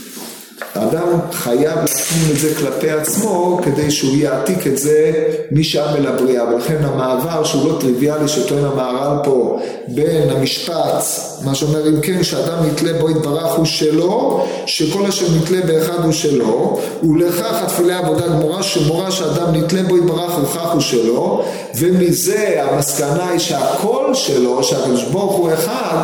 האדם 0.75 1.08
חייב 1.32 1.80
להפנים 1.80 2.32
את 2.32 2.39
זה 2.39 2.56
כלפי 2.56 2.92
עצמו 2.92 3.60
כדי 3.63 3.92
שהוא 3.92 4.15
יעתיק 4.15 4.68
את 4.68 4.77
זה 4.77 5.12
משם 5.51 5.86
אל 5.96 6.08
הבריאה 6.08 6.48
ולכן 6.48 6.77
המעבר 6.84 7.44
שהוא 7.44 7.70
לא 7.70 7.80
טריוויאלי 7.80 8.27
שטוען 8.27 8.65
המהר"ל 8.65 9.24
פה 9.24 9.60
בין 9.88 10.30
המשפט 10.30 11.03
מה 11.44 11.56
שאומר 11.56 11.89
אם 11.89 12.01
כן 12.01 12.24
שאדם 12.24 12.58
נתלה 12.65 12.94
בו 13.00 13.10
יתברך 13.10 13.51
הוא 13.51 13.65
שלו 13.65 14.46
שכל 14.65 15.06
אשר 15.06 15.25
נתלה 15.42 15.62
באחד 15.62 16.03
הוא 16.03 16.12
שלו 16.12 16.80
ולכך 17.03 17.63
התפילה 17.63 17.98
עבודה 17.98 18.27
גמורה 18.27 18.63
שמורה 18.63 19.12
שאדם 19.12 19.56
נתלה 19.56 19.84
בו 19.84 19.98
יתברך 19.98 20.38
וכך 20.44 20.72
הוא 20.72 20.82
שלו. 20.82 21.44
ומזה 21.75 22.63
המסקנה 22.63 23.30
היא 23.30 23.39
שהכל 23.39 24.13
שלו 24.13 24.63
שהקדוש 24.63 25.03
ברוך 25.03 25.36
הוא 25.36 25.53
אחד 25.53 26.03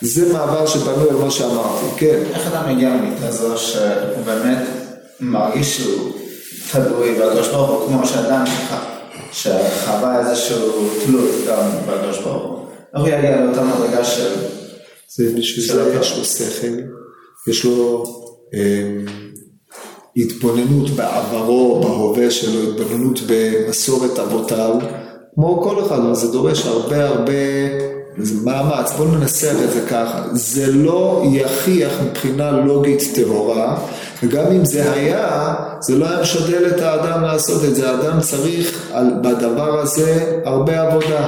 זה 0.00 0.32
מעבר 0.32 0.66
שבנוי 0.66 1.10
על 1.10 1.16
מה 1.16 1.30
שאמרתי, 1.30 1.86
כן. 1.96 2.22
איך 2.34 2.46
אדם 2.46 2.74
מגיע 2.74 2.90
לזו 3.28 3.58
שהוא 3.58 4.24
באמת 4.24 4.58
מרגיש 5.20 5.76
שהוא 5.76 6.12
תלוי 6.72 7.14
בקדוש 7.14 7.48
ברוך 7.48 7.70
הוא, 7.70 7.88
כמו 7.88 8.06
שאדם 8.06 8.44
שחווה 9.32 10.20
איזושהי 10.20 10.56
תלות 11.06 11.30
גם 11.48 11.70
בקדוש 11.86 12.18
ברוך 12.18 12.42
הוא. 12.42 12.66
איך 12.94 13.02
הוא 13.02 13.08
יגיע 13.08 13.40
לאותה 13.40 13.64
מדרגה 13.64 14.04
של... 14.04 14.34
זה 15.16 15.32
בשביל 15.38 15.66
זה 15.66 15.98
יש 16.00 16.16
לו 16.18 16.24
שכל, 16.24 16.76
יש 17.48 17.64
לו 17.64 18.04
אה, 18.54 19.12
התבוננות 20.16 20.90
בעברו, 20.90 21.80
בהווה 21.80 22.30
שלו, 22.30 22.70
התבוננות 22.70 23.20
במסורת 23.26 24.18
אבותיו, 24.18 24.74
כמו 25.34 25.62
כל 25.62 25.86
אחד, 25.86 25.98
אבל 25.98 26.14
זה 26.14 26.32
דורש 26.32 26.66
הרבה 26.66 27.08
הרבה... 27.08 27.32
זה 28.18 28.34
מאמץ, 28.44 28.92
בואו 28.96 29.08
ננסח 29.08 29.54
את 29.64 29.70
זה 29.72 29.80
ככה, 29.90 30.22
זה 30.32 30.72
לא 30.72 31.24
יכיח 31.32 31.92
מבחינה 32.04 32.50
לוגית 32.50 33.02
טהורה, 33.14 33.78
וגם 34.22 34.46
אם 34.46 34.64
זה 34.64 34.92
היה, 34.92 35.54
זה 35.80 35.94
לא 35.94 36.06
היה 36.08 36.20
משדל 36.20 36.66
את 36.66 36.80
האדם 36.80 37.22
לעשות 37.22 37.64
את 37.64 37.74
זה, 37.74 37.90
האדם 37.90 38.20
צריך 38.20 38.88
על, 38.92 39.06
בדבר 39.22 39.80
הזה 39.80 40.40
הרבה 40.44 40.80
עבודה. 40.80 41.26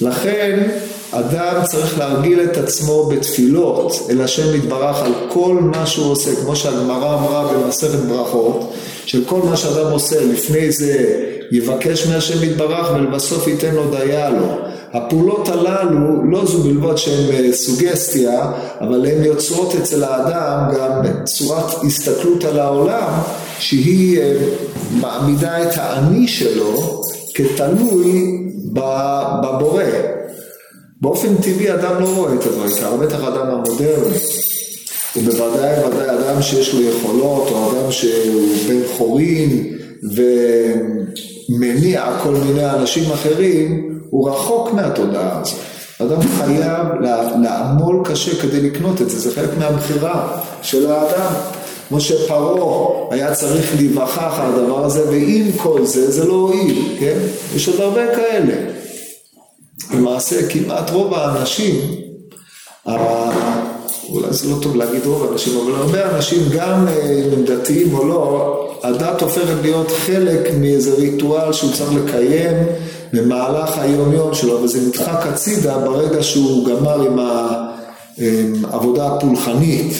לכן, 0.00 0.68
אדם 1.10 1.62
צריך 1.64 1.98
להרגיל 1.98 2.40
את 2.40 2.56
עצמו 2.56 3.06
בתפילות 3.06 3.92
אל 4.10 4.20
השם 4.20 4.54
יתברך 4.54 5.02
על 5.02 5.12
כל 5.28 5.58
מה 5.60 5.86
שהוא 5.86 6.12
עושה, 6.12 6.36
כמו 6.36 6.56
שהגמרא 6.56 7.14
אמרה 7.14 7.52
במסכת 7.52 7.98
ברכות, 7.98 8.72
של 9.06 9.24
כל 9.24 9.40
מה 9.44 9.56
שאדם 9.56 9.92
עושה 9.92 10.24
לפני 10.24 10.72
זה 10.72 11.22
יבקש 11.52 12.06
מהשם 12.06 12.44
יתברך 12.44 12.90
ולבסוף 12.94 13.46
ייתן 13.46 13.74
לו 13.74 13.90
דיה 13.90 14.30
לו. 14.30 14.58
הפעולות 14.92 15.48
הללו 15.48 16.30
לא 16.30 16.46
זו 16.46 16.58
בלבד 16.62 16.96
שהן 16.96 17.30
אה, 17.30 17.52
סוגסטיה, 17.52 18.52
אבל 18.80 19.06
הן 19.06 19.24
יוצרות 19.24 19.74
אצל 19.74 20.04
האדם 20.04 20.74
גם 20.76 21.24
צורת 21.24 21.84
הסתכלות 21.86 22.44
על 22.44 22.58
העולם 22.58 23.12
שהיא 23.58 24.20
אה, 24.20 24.34
מעמידה 25.00 25.62
את 25.62 25.76
האני 25.76 26.28
שלו 26.28 27.02
כתלוי 27.34 28.42
בבורא. 28.72 29.82
באופן 31.00 31.34
טבעי 31.36 31.74
אדם 31.74 32.00
לא 32.00 32.14
רואה 32.16 32.34
את 32.34 32.42
ככה, 32.42 32.96
בטח 32.96 33.24
אדם 33.24 33.46
המודרני. 33.46 34.16
ובוודאי 35.16 35.84
ודאי 35.84 36.10
אדם 36.10 36.42
שיש 36.42 36.74
לו 36.74 36.80
יכולות, 36.82 37.48
או 37.50 37.72
אדם 37.72 37.92
שהוא 37.92 38.48
בן 38.68 38.80
חורין 38.96 39.72
ומניע 41.48 42.18
כל 42.22 42.34
מיני 42.34 42.70
אנשים 42.70 43.12
אחרים, 43.12 43.95
הוא 44.10 44.30
רחוק 44.30 44.72
מהתודעה 44.72 45.40
הזאת. 45.40 45.58
אדם 46.02 46.20
חייב 46.38 46.86
לעמול 47.42 48.02
קשה 48.04 48.42
כדי 48.42 48.60
לקנות 48.60 49.02
את 49.02 49.10
זה, 49.10 49.18
זה 49.18 49.34
חלק 49.34 49.50
מהבחירה 49.58 50.42
של 50.62 50.90
האדם. 50.92 51.32
כמו 51.88 52.00
שפרעה 52.00 53.08
היה 53.10 53.34
צריך 53.34 53.74
להיווכח 53.76 54.38
על 54.40 54.54
הדבר 54.54 54.84
הזה, 54.84 55.08
ועם 55.08 55.52
כל 55.56 55.84
זה, 55.84 56.10
זה 56.10 56.24
לא 56.24 56.32
הועיל, 56.32 56.96
כן? 57.00 57.18
יש 57.56 57.68
עוד 57.68 57.80
הרבה 57.80 58.16
כאלה. 58.16 58.54
למעשה, 59.94 60.48
כמעט 60.48 60.90
רוב 60.90 61.14
האנשים, 61.14 61.74
אולי 64.08 64.28
זה 64.30 64.50
לא 64.50 64.56
טוב 64.62 64.76
להגיד 64.76 65.06
רוב 65.06 65.24
האנשים, 65.28 65.52
אבל 65.56 65.74
הרבה 65.74 66.16
אנשים, 66.16 66.42
גם 66.56 66.88
אם 66.88 67.32
הם 67.32 67.44
דתיים 67.44 67.94
או 67.94 68.04
לא, 68.08 68.62
הדת 68.82 69.22
הופכת 69.22 69.62
להיות 69.62 69.90
חלק 69.90 70.54
מאיזה 70.58 70.94
ריטואל 70.94 71.52
שהוא 71.52 71.72
צריך 71.72 71.90
לקיים 71.92 72.56
במהלך 73.12 73.78
היום-יום 73.78 74.34
שלו, 74.34 74.62
וזה 74.62 74.80
נדחק 74.80 75.26
הצידה 75.26 75.78
ברגע 75.78 76.22
שהוא 76.22 76.68
גמר 76.68 77.06
עם 77.06 77.18
העבודה 78.64 79.06
הפולחנית, 79.06 79.92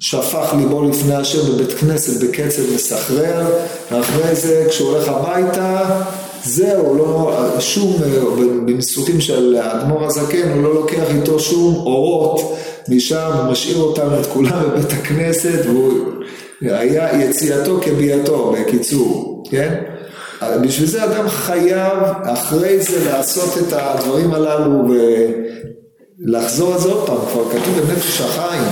שפך 0.00 0.54
ליבו 0.58 0.88
לפני 0.88 1.14
השם 1.14 1.52
בבית 1.52 1.72
כנסת 1.72 2.24
בקצב 2.24 2.62
מסחרר, 2.74 3.46
ואחרי 3.90 4.34
זה 4.34 4.66
כשהוא 4.68 4.90
הולך 4.90 5.08
הביתה, 5.08 6.00
זהו, 6.44 6.94
לא, 6.94 7.32
שום, 7.60 7.96
בניסוחים 8.66 9.20
של 9.20 9.56
האדמו"ר 9.60 10.04
הזקן, 10.04 10.50
הוא 10.54 10.62
לא 10.62 10.74
לוקח 10.74 11.10
איתו 11.14 11.40
שום 11.40 11.74
אורות 11.74 12.56
משם, 12.88 13.30
הוא 13.38 13.52
משאיר 13.52 13.78
אותם 13.78 14.08
את 14.20 14.26
כולם 14.26 14.62
בבית 14.70 14.92
הכנסת, 14.92 15.60
והוא 15.66 15.92
היה 16.62 17.24
יציאתו 17.24 17.78
כביאתו, 17.82 18.54
בקיצור, 18.58 19.42
כן? 19.50 19.93
בשביל 20.62 20.88
זה 20.88 21.04
אדם 21.04 21.28
חייב 21.28 21.98
אחרי 22.22 22.82
זה 22.82 23.10
לעשות 23.10 23.58
את 23.58 23.72
הדברים 23.72 24.34
הללו 24.34 24.82
ולחזור 26.20 26.74
על 26.74 26.80
זה 26.80 26.88
עוד 26.88 27.06
פעם, 27.06 27.18
כבר 27.32 27.50
כתוב 27.50 27.80
בנפש 27.80 28.20
החיים, 28.20 28.62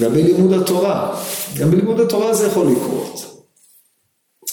גם 0.00 0.12
בלימוד 0.12 0.52
התורה, 0.52 1.16
גם 1.58 1.70
בלימוד 1.70 2.00
התורה 2.00 2.34
זה 2.34 2.46
יכול 2.46 2.66
לקרות. 2.66 3.24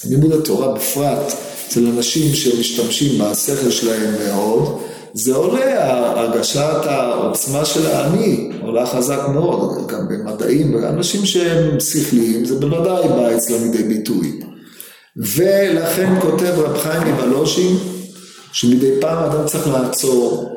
לימוד 0.10 0.32
התורה 0.32 0.74
בפרט 0.74 1.34
אצל 1.68 1.88
אנשים 1.88 2.36
שמשתמשים 2.36 3.22
בשכל 3.22 3.70
שלהם 3.70 4.14
מאוד, 4.28 4.82
זה 5.14 5.36
עולה, 5.36 5.94
הרגשת 6.10 6.86
העוצמה 6.86 7.66
של 7.66 7.88
האני 7.88 8.50
עולה 8.62 8.86
חזק 8.86 9.20
מאוד, 9.34 9.88
גם 9.88 10.08
במדעים, 10.08 10.78
אנשים 10.86 11.26
שהם 11.26 11.80
שכליים, 11.80 12.46
זה 12.46 12.60
בוודאי 12.60 13.08
בא 13.08 13.36
אצלם 13.36 13.62
לידי 13.64 13.84
ביטוי. 13.84 14.40
ולכן 15.18 16.20
כותב 16.22 16.54
רב 16.58 16.78
חיים 16.78 17.14
מבלושים, 17.14 17.78
שמדי 18.52 18.92
פעם 19.02 19.24
אדם 19.24 19.46
צריך 19.46 19.68
לעצור 19.68 20.54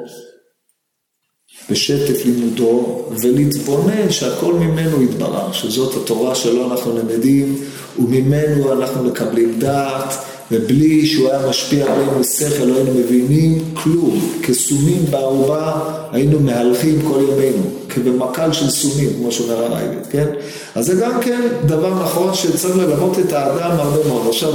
בשטף 1.71 2.25
לימודו 2.25 3.05
ולהתבונן 3.23 4.11
שהכל 4.11 4.55
ממנו 4.55 5.03
יתברך, 5.03 5.55
שזאת 5.55 6.03
התורה 6.03 6.35
שלו 6.35 6.73
אנחנו 6.73 6.99
למדים 6.99 7.65
וממנו 7.99 8.73
אנחנו 8.73 9.05
מקבלים 9.05 9.59
דעת 9.59 10.15
ובלי 10.53 11.07
שהוא 11.07 11.31
היה 11.31 11.49
משפיע 11.49 11.87
עלינו 11.93 12.25
שכל 12.25 12.65
לא 12.65 12.75
היינו 12.75 12.95
מבינים 12.95 13.65
כלום, 13.75 14.21
כסומים 14.43 15.05
בערובה 15.11 15.73
היינו 16.13 16.41
מהלכים 16.41 17.03
כל 17.09 17.21
ימינו, 17.33 17.63
כבמקל 17.89 18.53
של 18.53 18.71
סומים 18.71 19.11
כמו 19.19 19.33
שאומר 19.33 19.65
הרייבד, 19.65 20.07
כן? 20.11 20.27
אז 20.75 20.87
זה 20.87 20.95
גם 20.95 21.21
כן 21.21 21.41
דבר 21.67 22.03
נכון 22.05 22.35
שצריך 22.35 22.77
ללמות 22.77 23.19
את 23.19 23.33
האדם 23.33 23.71
הרבה 23.81 24.09
מאוד. 24.09 24.27
עכשיו, 24.29 24.53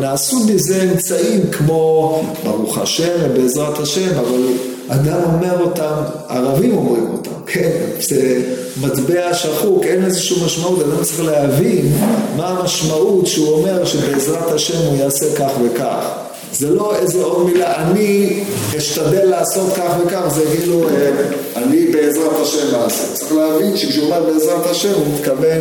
נעשו 0.00 0.40
בזה 0.40 0.82
אמצעים 0.82 1.40
כמו 1.50 2.22
ברוך 2.44 2.78
השם 2.78 3.12
ובעזרת 3.22 3.78
השם, 3.78 4.08
אבל 4.18 4.40
אדם 4.88 5.20
אומר 5.24 5.60
אותם, 5.60 5.94
ערבים 6.28 6.76
אומרים 6.76 7.10
אותם, 7.12 7.30
כן, 7.46 7.70
זה 8.00 8.42
מטבע 8.80 9.34
שחוק, 9.34 9.84
אין 9.84 10.04
איזושהי 10.04 10.44
משמעות, 10.44 10.82
אדם 10.82 11.02
צריך 11.02 11.24
להבין 11.24 11.92
מה 12.36 12.48
המשמעות 12.48 13.26
שהוא 13.26 13.48
אומר 13.48 13.84
שבעזרת 13.84 14.52
השם 14.52 14.78
הוא 14.78 14.96
יעשה 14.96 15.26
כך 15.38 15.50
וכך. 15.64 16.04
זה 16.52 16.70
לא 16.70 16.96
איזה 16.96 17.22
עוד 17.22 17.46
מילה, 17.46 17.76
אני 17.76 18.44
אשתדל 18.78 19.24
לעשות 19.24 19.72
כך 19.76 19.94
וכך, 20.06 20.22
זה 20.28 20.42
כאילו 20.56 20.88
אה, 20.88 21.10
אני 21.56 21.86
בעזרת 21.86 22.40
השם 22.42 22.74
אעשה. 22.74 23.12
צריך 23.12 23.32
להבין 23.32 23.76
שכשהוא 23.76 24.04
אומר 24.04 24.22
בעזרת 24.22 24.66
השם 24.66 24.92
הוא 24.94 25.06
מתכוון 25.14 25.60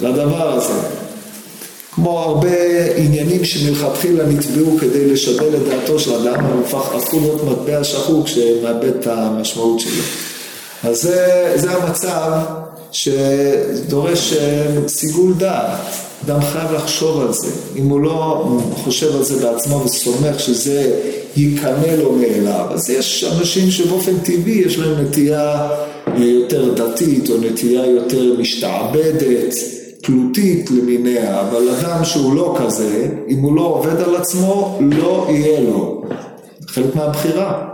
לדבר 0.00 0.52
הזה. 0.52 0.72
כמו 2.00 2.18
הרבה 2.18 2.94
עניינים 2.96 3.44
שמלכתחילה 3.44 4.26
נתבעו 4.26 4.78
כדי 4.78 5.06
לשדל 5.12 5.56
את 5.56 5.62
דעתו 5.68 5.98
של 5.98 6.14
אדם, 6.14 6.44
הם 6.44 6.62
הפכו 6.74 7.20
להיות 7.20 7.44
מטבע 7.44 7.84
שחוק 7.84 8.28
שמאבד 8.28 8.84
את 8.84 9.06
המשמעות 9.06 9.80
שלו. 9.80 10.02
אז 10.82 11.02
זה, 11.02 11.52
זה 11.56 11.70
המצב 11.70 12.32
שדורש 12.92 14.32
אה, 14.32 14.66
סיגול 14.88 15.34
דעת. 15.38 15.78
אדם 16.24 16.40
חייב 16.40 16.72
לחשוב 16.72 17.20
על 17.20 17.32
זה. 17.32 17.48
אם 17.76 17.88
הוא 17.88 18.00
לא 18.00 18.48
חושב 18.84 19.16
על 19.16 19.22
זה 19.24 19.46
בעצמו 19.46 19.84
וסומך 19.84 20.40
שזה 20.40 21.00
ייכנע 21.36 21.96
לו 21.96 22.12
מאליו, 22.12 22.66
אז 22.70 22.90
יש 22.90 23.24
אנשים 23.24 23.70
שבאופן 23.70 24.18
טבעי 24.24 24.62
יש 24.66 24.78
להם 24.78 25.04
נטייה 25.04 25.68
יותר 26.16 26.74
דתית 26.74 27.30
או 27.30 27.34
נטייה 27.40 27.86
יותר 27.86 28.34
משתעבדת. 28.38 29.79
תלותית 30.02 30.70
למיניה, 30.70 31.40
אבל 31.40 31.68
אדם 31.68 32.04
שהוא 32.04 32.34
לא 32.34 32.56
כזה, 32.60 33.08
אם 33.28 33.38
הוא 33.38 33.56
לא 33.56 33.62
עובד 33.62 34.00
על 34.00 34.16
עצמו, 34.16 34.78
לא 34.80 35.26
יהיה 35.30 35.60
לו. 35.60 36.02
חלק 36.66 36.94
מהבחירה. 36.94 37.68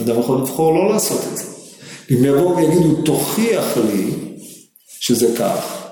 אדם 0.00 0.20
יכול 0.20 0.38
לבחור 0.38 0.74
לא 0.74 0.92
לעשות 0.92 1.20
את 1.32 1.36
זה. 1.36 1.44
אם 2.10 2.24
יבואו 2.24 2.56
ויגידו, 2.56 3.02
תוכיח 3.02 3.76
לי 3.76 4.10
שזה 5.00 5.36
כך, 5.38 5.86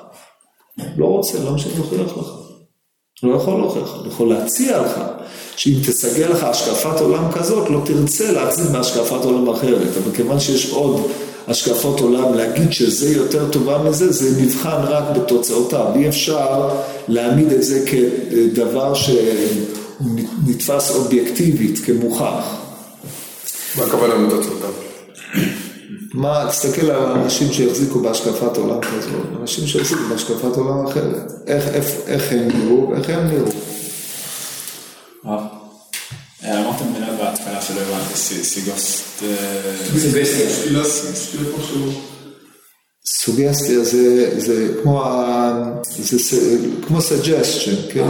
לא 0.96 1.06
רוצה, 1.06 1.38
למה 1.38 1.58
שאני 1.58 1.78
אוכיח 1.78 2.16
לך? 2.16 2.28
לא 3.22 3.36
יכול 3.36 3.60
להוכיח, 3.60 3.94
אני 4.00 4.08
יכול 4.08 4.28
להציע 4.28 4.82
לך 4.82 5.00
שאם 5.56 5.74
תסגל 5.86 6.28
לך 6.28 6.44
השקפת 6.44 7.00
עולם 7.00 7.32
כזאת, 7.32 7.70
לא 7.70 7.80
תרצה 7.84 8.32
להחזיק 8.32 8.70
מהשקפת 8.70 9.24
עולם 9.24 9.48
אחרת. 9.48 9.96
אבל 9.96 10.16
כיוון 10.16 10.40
שיש 10.40 10.70
עוד 10.70 11.10
השקפות 11.48 12.00
עולם, 12.00 12.34
להגיד 12.34 12.72
שזה 12.72 13.10
יותר 13.10 13.50
טובה 13.50 13.78
מזה, 13.78 14.12
זה 14.12 14.42
נבחן 14.42 14.80
רק 14.88 15.04
בתוצאותיו. 15.16 15.86
אי 15.94 16.08
אפשר 16.08 16.68
להעמיד 17.08 17.52
את 17.52 17.62
זה 17.62 17.84
כדבר 17.86 18.94
שנתפס 18.94 20.90
אובייקטיבית, 20.90 21.78
כמוכח. 21.78 22.56
מה 23.76 23.84
הכוונה 23.84 24.26
בתוצאותיו? 24.26 24.70
מה, 26.14 26.46
תסתכל 26.50 26.90
על 26.90 27.04
האנשים 27.04 27.52
שהחזיקו 27.52 28.00
בהשקפת 28.00 28.56
עולם 28.56 28.80
כזאת, 28.80 29.40
אנשים 29.40 29.66
שהחזיקו 29.66 30.00
בהשקפת 30.10 30.56
עולם 30.56 30.86
אחרת. 30.86 31.32
איך, 31.46 31.68
איך, 31.68 31.86
איך 32.06 32.32
הם 32.32 32.48
נראו, 32.54 32.94
איך 32.94 33.10
הם 33.10 33.26
נראו. 33.26 33.48
סיגוסט... 38.42 39.22
סוגסטיה 43.06 43.84
זה, 43.84 44.34
זה 44.40 44.74
כמו, 44.82 45.04
זה 45.98 46.58
כמו 46.86 46.98
suggestion, 46.98 47.92
כן? 47.92 48.08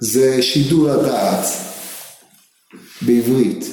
זה 0.00 0.42
שידול 0.42 0.90
הדעת 0.90 1.46
בעברית. 3.02 3.64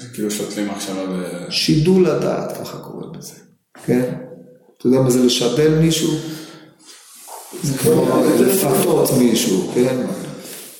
זה 0.00 0.08
כאילו 0.14 0.30
שותלים 0.30 0.70
עכשיו 0.70 1.00
על... 1.00 1.24
שידול 1.50 2.06
הדעת, 2.06 2.56
ככה 2.60 2.78
קוראים 2.78 3.10
לזה, 3.18 3.34
כן? 3.86 4.14
אתה 4.78 4.86
יודע 4.86 5.00
מה 5.00 5.10
זה 5.10 5.24
לשדל 5.24 5.74
מישהו? 5.74 6.10
זה 7.62 7.78
כמו 7.78 8.24
לפתות 8.40 9.10
מישהו, 9.18 9.72
כן? 9.74 9.96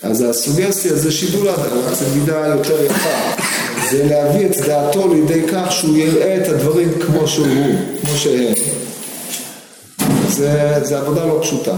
אז 0.02 0.22
הסוגסטיה 0.22 0.94
זה 0.94 1.12
שידול 1.12 1.48
הדעת, 1.48 1.96
זה 1.96 2.06
מידה 2.16 2.46
יותר 2.46 2.84
יפה. 2.84 3.42
זה 3.90 4.04
להביא 4.04 4.46
את 4.46 4.56
דעתו 4.56 5.14
לידי 5.14 5.42
כך 5.52 5.72
שהוא 5.72 5.96
יראה 5.96 6.36
את 6.36 6.48
הדברים 6.48 6.88
כמו 7.00 7.28
שהוא, 7.28 7.46
כמו 8.00 8.16
שהם. 8.16 8.54
זה, 10.28 10.78
זה 10.82 10.98
עבודה 10.98 11.24
לא 11.24 11.38
פשוטה. 11.42 11.76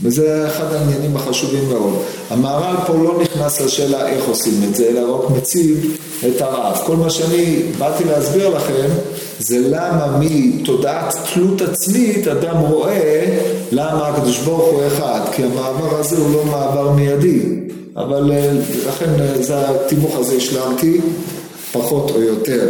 וזה 0.00 0.46
אחד 0.46 0.74
העניינים 0.74 1.16
החשובים 1.16 1.68
מאוד. 1.68 2.02
המהר"ל 2.30 2.76
פה 2.86 2.94
לא 2.94 3.20
נכנס 3.22 3.60
לשאלה 3.60 4.08
איך 4.08 4.24
עושים 4.24 4.68
את 4.68 4.74
זה, 4.74 4.88
אלא 4.88 5.14
רק 5.14 5.30
מציב 5.30 5.96
את 6.28 6.40
הרף. 6.40 6.82
כל 6.86 6.96
מה 6.96 7.10
שאני 7.10 7.62
באתי 7.78 8.04
להסביר 8.04 8.48
לכם, 8.48 8.88
זה 9.38 9.58
למה 9.58 10.18
מתודעת 10.20 11.14
תלות 11.34 11.60
עצמית 11.60 12.28
אדם 12.28 12.56
רואה 12.56 13.38
למה 13.70 14.08
הקדוש 14.08 14.38
ברוך 14.38 14.72
הוא 14.72 14.82
אחד, 14.86 15.20
כי 15.32 15.42
המעבר 15.42 16.00
הזה 16.00 16.16
הוא 16.16 16.34
לא 16.34 16.44
מעבר 16.44 16.90
מיידי. 16.90 17.40
אבל 17.96 18.32
אה, 18.32 18.52
לכן 18.88 19.20
אה, 19.20 19.42
זה 19.42 19.70
התיווך 19.70 20.18
הזה 20.18 20.36
השלמתי, 20.36 21.00
פחות 21.72 22.10
או 22.10 22.22
יותר. 22.22 22.68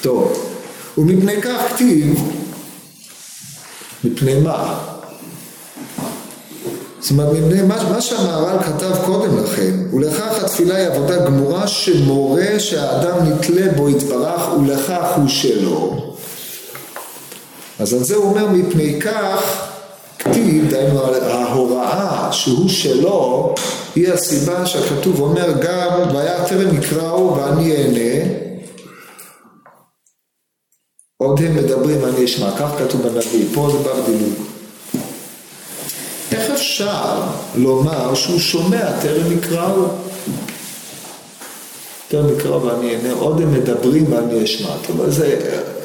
טוב, 0.00 0.50
ומפני 0.98 1.42
כך 1.42 1.72
כתיב, 1.74 2.30
מפני 4.04 4.34
מה? 4.34 4.78
זאת 7.00 7.10
אומרת, 7.10 7.32
מפני 7.32 7.62
מה, 7.62 7.92
מה 7.92 8.00
שהמהר"ל 8.00 8.58
כתב 8.58 9.04
קודם 9.04 9.44
לכן, 9.44 9.72
ולכך 9.92 10.44
התפילה 10.44 10.76
היא 10.76 10.86
עבודה 10.86 11.26
גמורה 11.26 11.68
שמורה 11.68 12.58
שהאדם 12.58 13.16
נתלה 13.24 13.72
בו 13.76 13.88
יתברך 13.90 14.42
ולכך 14.60 15.06
הוא 15.16 15.28
שלו. 15.28 15.96
אז 17.78 17.94
על 17.94 18.04
זה 18.04 18.16
הוא 18.16 18.24
אומר, 18.24 18.48
מפני 18.48 19.00
כך 19.00 19.68
כתיב, 20.18 20.70
דהיינו 20.70 21.00
ההוראה 21.22 22.32
שהוא 22.32 22.68
שלו, 22.68 23.54
היא 23.94 24.12
הסיבה 24.12 24.66
שהכתוב 24.66 25.20
אומר 25.20 25.52
גם, 25.62 26.14
והיה 26.14 26.44
טרם 26.48 26.78
יקראו 26.78 27.36
ואני 27.36 27.76
אענה, 27.76 28.32
עוד 31.16 31.40
הם 31.40 31.56
מדברים 31.56 32.04
אני 32.04 32.24
אשמע, 32.24 32.50
כך 32.58 32.70
כתוב 32.78 33.02
בנביא, 33.02 33.46
פה 33.54 33.70
זה 33.72 33.78
בא 33.78 34.00
בדיוק. 34.00 34.57
איך 36.32 36.50
אפשר 36.50 37.20
לומר 37.54 38.14
שהוא 38.14 38.38
שומע 38.38 38.92
טרם 39.02 39.32
יקראו? 39.32 39.84
טרם 42.08 42.26
יקראו 42.38 42.62
ואני 42.62 42.94
אענה, 42.94 43.12
עוד 43.12 43.40
הם 43.40 43.52
מדברים 43.52 44.12
ואני 44.12 44.44
אשמע. 44.44 44.70
זה, 45.08 45.36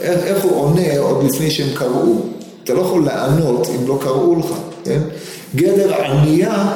איך, 0.02 0.24
איך 0.24 0.44
הוא 0.44 0.62
עונה 0.62 1.00
עוד 1.00 1.24
לפני 1.24 1.52
שהם 1.52 1.70
קראו? 1.74 2.16
אתה 2.64 2.74
לא 2.74 2.82
יכול 2.82 3.06
לענות 3.06 3.68
אם 3.68 3.88
לא 3.88 4.00
קראו 4.02 4.40
לך, 4.40 4.46
כן? 4.84 5.00
גדר 5.56 5.94
ענייה, 6.02 6.74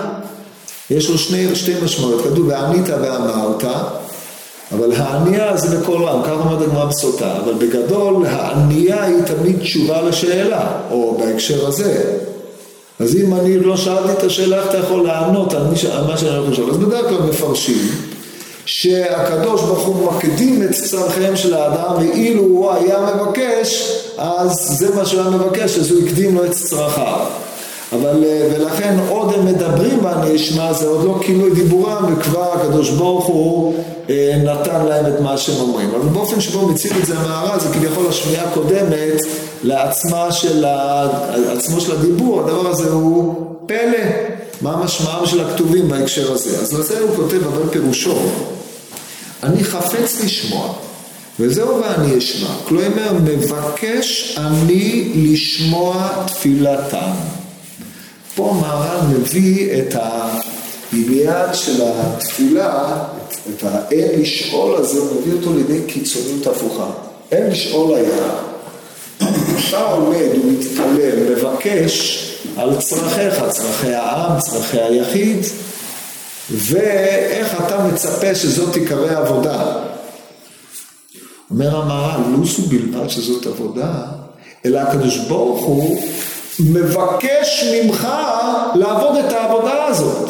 יש 0.89 1.09
לו 1.09 1.17
שני, 1.17 1.55
שתי 1.55 1.73
משמעויות, 1.83 2.21
כתוב 2.21 2.47
וענית 2.47 2.89
ואמרת, 2.89 3.63
אבל 4.71 4.91
הענייה 4.91 5.57
זה 5.57 5.77
בקול 5.77 6.03
רם, 6.03 6.21
כך 6.23 6.45
אומרת 6.45 6.61
הגמרא 6.61 6.85
בסוטה, 6.85 7.37
אבל 7.37 7.53
בגדול 7.53 8.25
הענייה 8.25 9.03
היא 9.03 9.21
תמיד 9.25 9.59
תשובה 9.59 10.01
לשאלה, 10.01 10.71
או 10.91 11.17
בהקשר 11.19 11.67
הזה. 11.67 12.17
אז 12.99 13.15
אם 13.15 13.35
אני 13.35 13.59
לא 13.59 13.77
שאלתי 13.77 14.11
את 14.11 14.23
השאלה, 14.23 14.59
איך 14.59 14.69
אתה 14.69 14.77
יכול 14.77 15.07
לענות 15.07 15.53
על, 15.53 15.63
מה 16.07 16.17
שאני 16.17 16.51
לשאול? 16.51 16.71
אז 16.71 16.77
בדרך 16.77 17.09
כלל 17.09 17.21
מפרשים 17.29 17.87
שהקדוש 18.65 19.61
ברוך 19.61 19.85
הוא 19.85 20.11
מקדים 20.13 20.63
את 20.63 20.71
צרכיהם 20.71 21.35
של 21.35 21.53
האדם, 21.53 21.95
ואילו 21.97 22.43
הוא 22.43 22.71
היה 22.71 22.99
מבקש, 23.15 23.91
אז 24.17 24.51
זה 24.51 24.95
מה 24.95 25.05
שהוא 25.05 25.21
היה 25.21 25.29
מבקש, 25.29 25.77
אז 25.77 25.91
הוא 25.91 26.03
הקדים 26.07 26.35
לו 26.35 26.45
את 26.45 26.51
צרכיו. 26.51 27.25
אבל, 27.93 28.23
אה, 28.23 28.49
ולכן 28.55 28.97
עוד 29.09 29.33
הם 29.33 29.45
מדברים 29.45 30.05
ואני 30.05 30.35
אשמע, 30.35 30.73
זה 30.73 30.87
עוד 30.87 31.05
לא 31.05 31.19
כאילו 31.21 31.53
דיבורם, 31.53 32.13
וכבר 32.13 32.53
הקדוש 32.53 32.89
ברוך 32.89 33.25
הוא 33.25 33.73
אה, 34.09 34.41
נתן 34.43 34.85
להם 34.85 35.05
את 35.05 35.21
מה 35.21 35.37
שהם 35.37 35.59
אומרים. 35.59 35.89
אבל 35.89 36.09
באופן 36.09 36.41
שבו 36.41 36.67
מציג 36.67 36.91
את 37.01 37.05
זה 37.05 37.17
המערה, 37.17 37.59
זה 37.59 37.69
כביכול 37.73 38.07
השמיעה 38.09 38.45
הקודמת 38.45 39.21
לעצמה 39.63 40.31
של, 40.31 40.65
עצמו 41.57 41.81
של 41.81 41.91
הדיבור, 41.91 42.39
הדבר 42.39 42.67
הזה 42.69 42.89
הוא 42.89 43.35
פלא. 43.65 43.99
מה 44.61 44.77
משמעם 44.83 45.25
של 45.25 45.41
הכתובים 45.41 45.89
בהקשר 45.89 46.31
הזה? 46.31 46.59
אז 46.61 46.79
לזה 46.79 46.99
הוא 46.99 47.15
כותב, 47.15 47.47
אבל 47.47 47.69
פירושו, 47.71 48.17
אני 49.43 49.63
חפץ 49.63 50.21
לשמוע, 50.23 50.73
וזהו 51.39 51.81
ואני 51.81 52.17
אשמע. 52.17 52.49
כלומר, 52.67 53.13
מבקש 53.23 54.37
אני 54.37 55.11
לשמוע 55.15 56.09
תפילתם. 56.27 57.36
פה 58.37 58.57
מהר"ל 58.61 59.17
מביא 59.17 59.81
את 59.81 59.95
העניין 59.95 61.53
של 61.53 61.81
התפילה, 61.85 63.03
את 63.49 63.63
האין 63.63 64.21
לשאול 64.21 64.75
הזה, 64.75 64.99
הוא 64.99 65.21
מביא 65.21 65.33
אותו 65.33 65.53
לידי 65.53 65.81
קיצוניות 65.87 66.47
הפוכה. 66.47 66.89
אין 67.31 67.49
לשאול 67.49 67.95
היה, 67.95 68.29
אתה 69.69 69.77
עומד 69.77 70.27
ומתפלל, 70.43 71.35
מבקש 71.35 72.23
על 72.57 72.81
צרכיך, 72.81 73.43
צרכי 73.49 73.93
העם, 73.93 74.39
צרכי 74.39 74.81
היחיד, 74.81 75.39
ואיך 76.51 77.61
אתה 77.65 77.87
מצפה 77.87 78.35
שזאת 78.35 78.73
תיקרא 78.73 79.19
עבודה. 79.19 79.73
אומר 81.51 81.75
המהר"ל, 81.75 82.45
זו 82.45 82.63
בלבד 82.63 83.09
שזאת 83.09 83.45
עבודה, 83.45 83.93
אלא 84.65 84.79
הקדוש 84.79 85.17
ברוך 85.17 85.65
הוא 85.65 86.01
מבקש 86.59 87.73
ממך 87.73 88.07
לעבוד 88.75 89.15
את 89.15 89.33
העבודה 89.33 89.85
הזאת. 89.85 90.29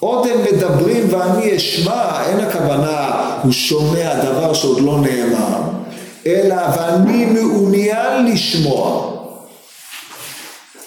עוד 0.00 0.26
הם 0.26 0.40
מדברים 0.44 1.06
ואני 1.10 1.56
אשמע, 1.56 2.22
אין 2.26 2.40
הכוונה 2.40 3.10
הוא 3.42 3.52
שומע 3.52 4.14
דבר 4.14 4.52
שעוד 4.54 4.80
לא 4.80 5.00
נאמר, 5.00 5.60
אלא 6.26 6.56
ואני 6.76 7.24
מעוניין 7.24 8.26
לשמוע. 8.26 9.15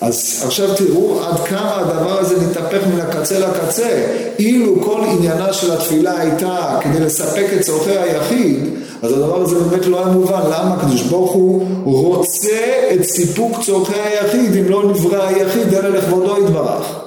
אז 0.09 0.43
עכשיו 0.45 0.75
תראו 0.75 1.23
עד 1.23 1.39
כמה 1.39 1.75
הדבר 1.75 2.19
הזה 2.19 2.35
מתהפך 2.47 2.87
מן 2.93 3.01
הקצה 3.01 3.39
לקצה. 3.39 4.05
אילו 4.39 4.81
כל 4.81 5.01
עניינה 5.05 5.53
של 5.53 5.71
התפילה 5.71 6.19
הייתה 6.19 6.79
כדי 6.81 6.99
לספק 6.99 7.45
את 7.55 7.61
צורכי 7.61 7.97
היחיד, 7.97 8.69
אז 9.01 9.13
הדבר 9.13 9.41
הזה 9.41 9.55
באמת 9.59 9.85
לא 9.85 9.97
היה 9.97 10.07
מובן. 10.07 10.41
למה? 10.45 10.75
הקדוש 10.79 11.01
ברוך 11.01 11.31
הוא 11.31 11.65
רוצה 11.83 12.87
את 12.93 13.03
סיפוק 13.03 13.61
צורכי 13.61 13.99
היחיד, 14.03 14.55
אם 14.55 14.69
לא 14.69 14.83
נברא 14.83 15.27
היחיד, 15.27 15.73
אלא 15.73 15.89
לכבודו 15.89 16.37
יתברך. 16.37 16.99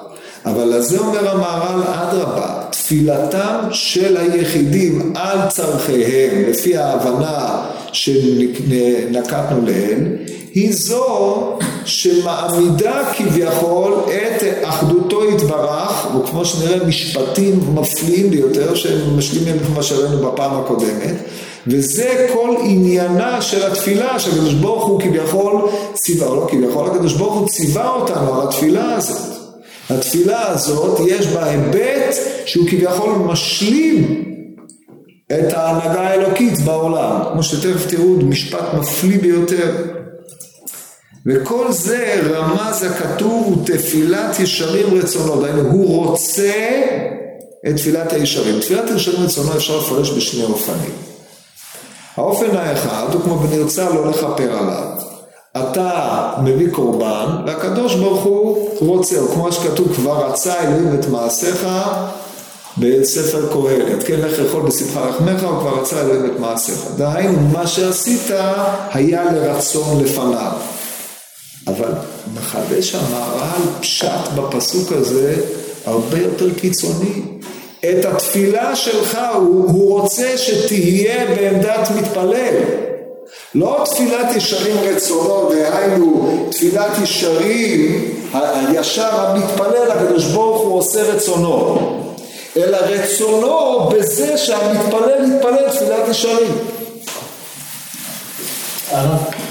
אבל 0.46 0.64
לזה 0.64 0.98
אומר 0.98 1.30
המהר"ל, 1.30 1.82
אדרבה, 1.86 2.62
תפילתם 2.70 3.58
של 3.70 4.16
היחידים 4.16 5.12
על 5.16 5.38
צורכיהם, 5.48 6.42
לפי 6.48 6.76
ההבנה 6.76 7.64
שנקטנו 7.92 9.66
להן, 9.66 10.16
היא 10.55 10.72
זו 10.74 11.59
שמעמידה 11.85 13.12
כביכול 13.16 13.94
את 14.07 14.42
אחדותו 14.62 15.31
יתברך 15.31 16.07
וכמו 16.16 16.44
שנראה 16.44 16.87
משפטים 16.87 17.61
מפליאים 17.74 18.31
ביותר 18.31 18.74
שהם 18.74 19.18
משלימים 19.18 19.57
את 19.57 19.76
מה 19.76 19.83
שראינו 19.83 20.31
בפעם 20.31 20.61
הקודמת 20.61 21.14
וזה 21.66 22.28
כל 22.33 22.57
עניינה 22.62 23.42
של 23.42 23.66
התפילה 23.66 24.18
שהקדוש 24.18 24.55
ברוך 24.55 24.87
הוא 24.87 25.00
כביכול 25.00 25.68
ציווה, 25.94 26.28
או 26.28 26.37
לא 26.37 26.46
כביכול, 26.50 26.87
הקדוש 26.87 27.14
ברוך 27.14 27.35
הוא 27.35 27.48
ציווה 27.48 27.90
אותנו 27.90 28.35
על 28.35 28.48
התפילה 28.48 28.94
הזאת. 28.94 29.33
התפילה 29.90 30.48
הזאת 30.48 31.00
יש 31.07 31.26
בה 31.26 31.44
היבט 31.44 32.14
שהוא 32.46 32.68
כביכול 32.68 33.12
משלים 33.12 34.32
את 35.38 35.53
ההנהגה 35.53 36.01
האלוקית 36.01 36.61
בעולם, 36.61 37.21
כמו 37.33 37.42
שתכף 37.42 37.87
תראו 37.87 38.16
משפט 38.16 38.75
מפליא 38.79 39.21
ביותר. 39.21 39.71
וכל 41.27 41.73
זה 41.73 42.21
רמז 42.31 42.83
הכתוב 42.83 43.45
הוא 43.47 43.66
תפילת 43.66 44.40
ישרים 44.40 44.95
רצונו, 44.95 45.40
דהיינו 45.40 45.71
הוא 45.71 46.07
רוצה 46.07 46.83
את 47.68 47.77
תפילת 47.77 48.12
הישרים. 48.12 48.61
תפילת 48.61 48.90
ישרים 48.97 49.25
רצונו 49.25 49.57
אפשר 49.57 49.79
לפרש 49.79 50.11
בשני 50.11 50.45
אופנים. 50.45 50.90
האופן 52.16 52.57
האחד 52.57 53.07
הוא 53.12 53.23
כמו 53.23 53.37
בנרצה 53.37 53.90
לא 53.90 54.11
לכפר 54.11 54.59
עליו. 54.59 54.88
אתה 55.57 56.31
מביא 56.42 56.71
קורבן 56.71 57.27
והקדוש 57.47 57.95
ברוך 57.95 58.23
הוא 58.23 58.68
רוצה, 58.81 59.21
או 59.21 59.29
כמו 59.29 59.53
שכתוב 59.53 59.95
כבר 59.95 60.27
רצה 60.27 60.61
אלוהים 60.61 61.01
את 61.01 61.09
מעשיך 61.09 61.66
בספר 62.78 63.48
קהלת, 63.52 64.02
כן 64.02 64.20
לך 64.20 64.38
לאכול 64.38 64.62
בשמחה 64.62 65.08
לחמך 65.08 65.42
הוא 65.42 65.61
כבר 65.61 65.80
רצה 65.80 66.00
אלוהים 66.00 66.26
את 66.26 66.40
מעשיך. 66.40 66.78
דהיינו 66.96 67.40
מה 67.52 67.66
שעשית 67.66 68.30
היה 68.92 69.24
לרצון 69.32 70.04
לפניו. 70.04 70.52
אבל 71.66 71.92
מחדש 72.35 72.94
המהר"ל 72.94 73.80
פשט 73.80 74.32
בפסוק 74.37 74.92
הזה 74.92 75.35
הרבה 75.87 76.18
יותר 76.18 76.54
קיצוני. 76.54 77.22
את 77.90 78.04
התפילה 78.04 78.76
שלך 78.76 79.18
הוא, 79.35 79.70
הוא 79.70 80.00
רוצה 80.00 80.38
שתהיה 80.38 81.26
בעמדת 81.26 81.88
מתפלל. 81.96 82.54
לא 83.54 83.85
תפילת 83.85 84.37
ישרים 84.37 84.76
רצונו, 84.76 85.50
דהיינו 85.50 86.46
תפילת 86.50 86.98
ישרים, 87.02 88.04
הישר 88.32 89.08
המתפלל, 89.12 89.90
הקדוש 89.90 90.24
ברוך 90.24 90.62
הוא 90.62 90.78
עושה 90.78 91.02
רצונו, 91.02 92.01
אלא 92.56 92.76
רצונו 92.76 93.88
בזה 93.88 94.38
שהמתפלל 94.38 95.34
יתפלל 95.36 95.70
תפילת 95.70 96.08
ישרים. 96.10 96.52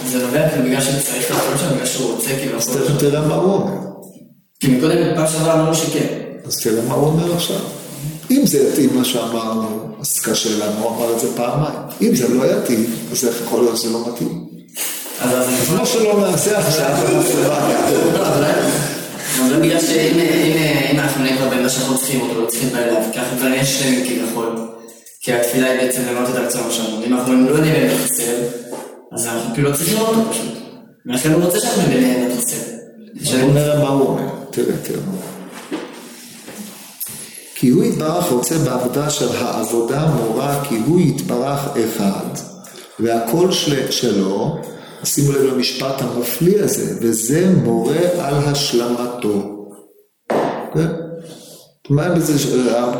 זה 0.07 0.25
נובע 0.25 0.49
כאילו 0.49 0.65
בגלל 0.65 0.81
שצריך 0.81 1.31
לעשות 1.31 1.59
שם, 1.59 1.75
בגלל 1.75 1.85
שהוא 1.85 2.11
רוצה 2.11 2.29
כאילו... 2.39 2.57
אז 2.57 2.67
תכף 2.67 2.99
תראה 2.99 3.21
מה 3.21 3.35
הוא 3.35 3.53
אומר. 3.53 3.73
כי 4.59 4.67
מקודם 4.67 5.15
פעם 5.15 5.27
שעברה 5.27 5.53
אמרנו 5.53 5.75
שכן. 5.75 6.07
אז 6.45 6.59
תראה 6.59 6.81
מה 6.87 6.93
הוא 6.93 7.07
אומר 7.07 7.35
עכשיו. 7.35 7.59
אם 8.31 8.45
זה 8.45 8.57
יתאים 8.57 8.89
מה 8.95 9.05
שאמרנו, 9.05 9.79
אז 10.01 10.19
קשה 10.19 10.49
לנו, 10.49 10.83
הוא 10.83 10.97
אמר 10.97 11.13
את 11.13 11.19
זה 11.19 11.27
פעמיים. 11.35 11.79
אם 12.01 12.15
זה 12.15 12.27
לא 12.27 12.45
יתאים, 12.45 12.85
אז 13.11 13.25
איך 13.25 13.35
יכול 13.45 13.63
להיות 13.63 13.77
שזה 13.77 13.89
לא 13.89 14.07
מתאים? 14.07 14.45
אז 15.21 15.45
כמו 15.67 15.85
שלא 15.85 16.19
נעשה 16.19 16.59
עכשיו, 16.59 16.95
אבל 19.47 19.62
בגלל 19.62 19.80
שאם 19.82 20.99
אנחנו 20.99 21.23
נהיה 21.23 21.38
כבר 21.38 21.49
במה 21.49 21.69
שאנחנו 21.69 21.97
צריכים 21.97 22.21
אותו, 22.21 22.41
לא 22.41 22.47
צריכים 22.47 22.75
אליו, 22.75 23.01
ככה 23.15 23.36
כבר 23.38 23.47
נהיה 23.47 23.65
שלמים 23.65 24.06
כביכול. 24.06 24.56
כי 25.21 25.34
התפילה 25.34 25.71
היא 25.71 25.82
בעצם 25.82 26.01
למנות 26.10 26.30
את 26.30 26.36
הרצון 26.36 26.71
שלנו. 26.71 27.04
אם 27.06 27.13
אנחנו 27.13 27.49
לא 27.49 27.58
נהיה 27.58 27.73
באמת 27.73 27.97
חסר, 28.04 28.34
אז 29.12 29.27
אנחנו 29.27 29.54
כאילו 29.54 29.69
לא 29.69 29.75
צריכים 29.75 29.99
אותו 29.99 30.32
פשוט. 30.32 30.54
ולכן 31.06 31.32
הוא 31.32 31.43
רוצה 31.43 31.60
שאנחנו 31.60 31.84
נהיה 31.88 32.17
באמת 32.17 32.38
חסר. 32.38 32.58
בואו 33.13 33.54
נראה 33.54 33.80
מה 33.80 33.89
הוא 33.89 34.08
אומר. 34.08 34.30
תראה, 34.51 34.77
תראה. 34.84 34.99
כי 37.56 37.69
הוא 37.69 37.84
יתברך 37.84 38.25
רוצה 38.32 38.58
בעבודה 38.58 39.10
של 39.10 39.36
העבודה 39.36 40.06
מורה, 40.06 40.63
כי 40.69 40.75
הוא 40.86 41.01
יתברך 41.01 41.60
אחד, 41.60 42.25
והכל 42.99 43.51
של, 43.51 43.91
שלו, 43.91 44.58
שימו 45.03 45.31
לב 45.31 45.41
למשפט 45.41 46.01
המפליא 46.01 46.63
הזה, 46.63 46.95
וזה 47.01 47.53
מורה 47.63 47.99
על 48.19 48.35
השלמתו. 48.35 49.67
כן? 50.73 50.87
מה 51.89 52.09
בזה, 52.09 52.33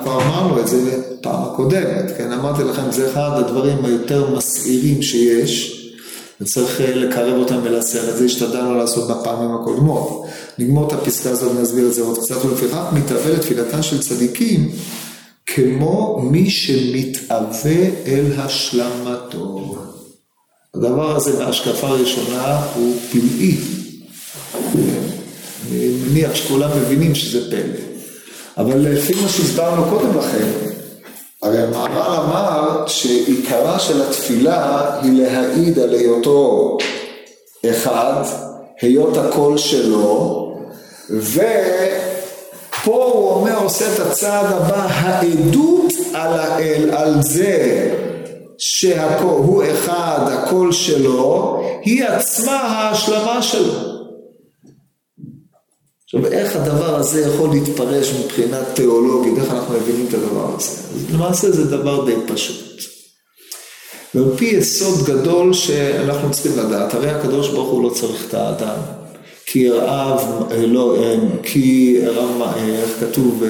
כבר 0.04 0.22
אמרנו 0.22 0.60
את 0.60 0.68
זה 0.68 1.04
פעם 1.22 1.44
הקודמת, 1.44 2.12
כן? 2.18 2.32
אמרתי 2.32 2.64
לכם, 2.64 2.92
זה 2.92 3.12
אחד 3.12 3.30
הדברים 3.36 3.86
היותר 3.86 4.36
מסעירים 4.36 5.02
שיש. 5.02 5.78
וצריך 6.42 6.82
לקרב 6.82 7.40
אותם 7.40 7.60
ולעשר 7.64 8.10
את 8.10 8.18
זה, 8.18 8.26
השתדלנו 8.26 8.76
לעשות 8.76 9.10
בפעמים 9.10 9.56
הקודמות. 9.56 10.26
נגמור 10.60 10.88
את 10.88 10.94
הפסקה 10.94 11.30
הזאת 11.30 11.52
ונסביר 11.58 11.88
את 11.88 11.94
זה 11.94 12.02
עוד 12.02 12.18
קצת, 12.18 12.46
ולפיכך 12.46 12.84
מתאווה 12.94 13.34
לתפילתה 13.34 13.84
של 13.84 14.02
צדיקים 14.02 14.72
כמו 15.46 16.20
מי 16.24 16.50
שמתאווה 16.50 17.88
אל 18.08 18.26
השלמתו. 18.38 19.91
הדבר 20.76 21.16
הזה 21.16 21.46
בהשקפה 21.46 21.88
הראשונה 21.88 22.62
הוא 22.76 22.96
פלאי. 23.12 23.58
אני 25.72 25.88
מניח 25.88 26.36
שכולם 26.36 26.70
מבינים 26.82 27.16
שזה 27.16 27.52
פלא. 27.52 27.92
אבל 28.58 28.78
לפי 28.78 29.14
מה 29.22 29.30
שהסברנו 29.30 29.84
קודם 29.90 30.18
לכן, 30.18 30.48
הרי 31.42 31.58
המהר"ל 31.58 32.16
אמר 32.16 32.88
שעיקרה 32.88 33.80
של 33.80 34.02
התפילה 34.02 35.00
היא 35.02 35.22
להעיד 35.22 35.80
על 35.80 35.94
היותו 35.94 36.78
אחד, 37.66 38.24
היות 38.82 39.18
הקול 39.18 39.58
שלו, 39.58 40.48
ופה 41.10 41.46
הוא 43.14 43.32
אומר, 43.32 43.58
עושה 43.64 43.94
את 43.94 44.00
הצעד 44.00 44.46
הבא, 44.46 44.88
העדות 44.90 45.94
על 46.14 46.40
האל, 46.40 46.90
על 46.92 47.22
זה 47.22 47.90
שהוא 48.64 49.64
אחד, 49.72 50.20
הקול 50.28 50.72
שלו, 50.72 51.62
היא 51.84 52.06
עצמה 52.06 52.56
ההשלמה 52.56 53.42
שלו. 53.42 53.74
עכשיו, 56.04 56.26
איך 56.26 56.56
הדבר 56.56 56.96
הזה 56.96 57.22
יכול 57.22 57.50
להתפרש 57.50 58.14
מבחינה 58.14 58.58
תיאולוגית, 58.74 59.38
איך 59.38 59.54
אנחנו 59.54 59.76
מבינים 59.76 60.06
את 60.10 60.14
הדבר 60.14 60.56
הזה? 60.56 60.82
למעשה 61.14 61.52
זה 61.52 61.78
דבר 61.78 62.06
די 62.06 62.16
פשוט. 62.28 62.82
ועל 64.16 64.38
פי 64.38 64.46
יסוד 64.46 65.06
גדול 65.06 65.54
שאנחנו 65.54 66.32
צריכים 66.32 66.52
לדעת, 66.58 66.94
הרי 66.94 67.10
הקדוש 67.10 67.50
ברוך 67.50 67.70
הוא 67.70 67.84
לא 67.84 67.90
צריך 67.90 68.26
את 68.28 68.34
האדם. 68.34 68.78
כי 69.46 69.70
רעב, 69.70 70.22
לא, 70.68 70.98
כי 71.44 72.00
רם, 72.06 72.42
איך 72.58 73.00
כתוב, 73.00 73.44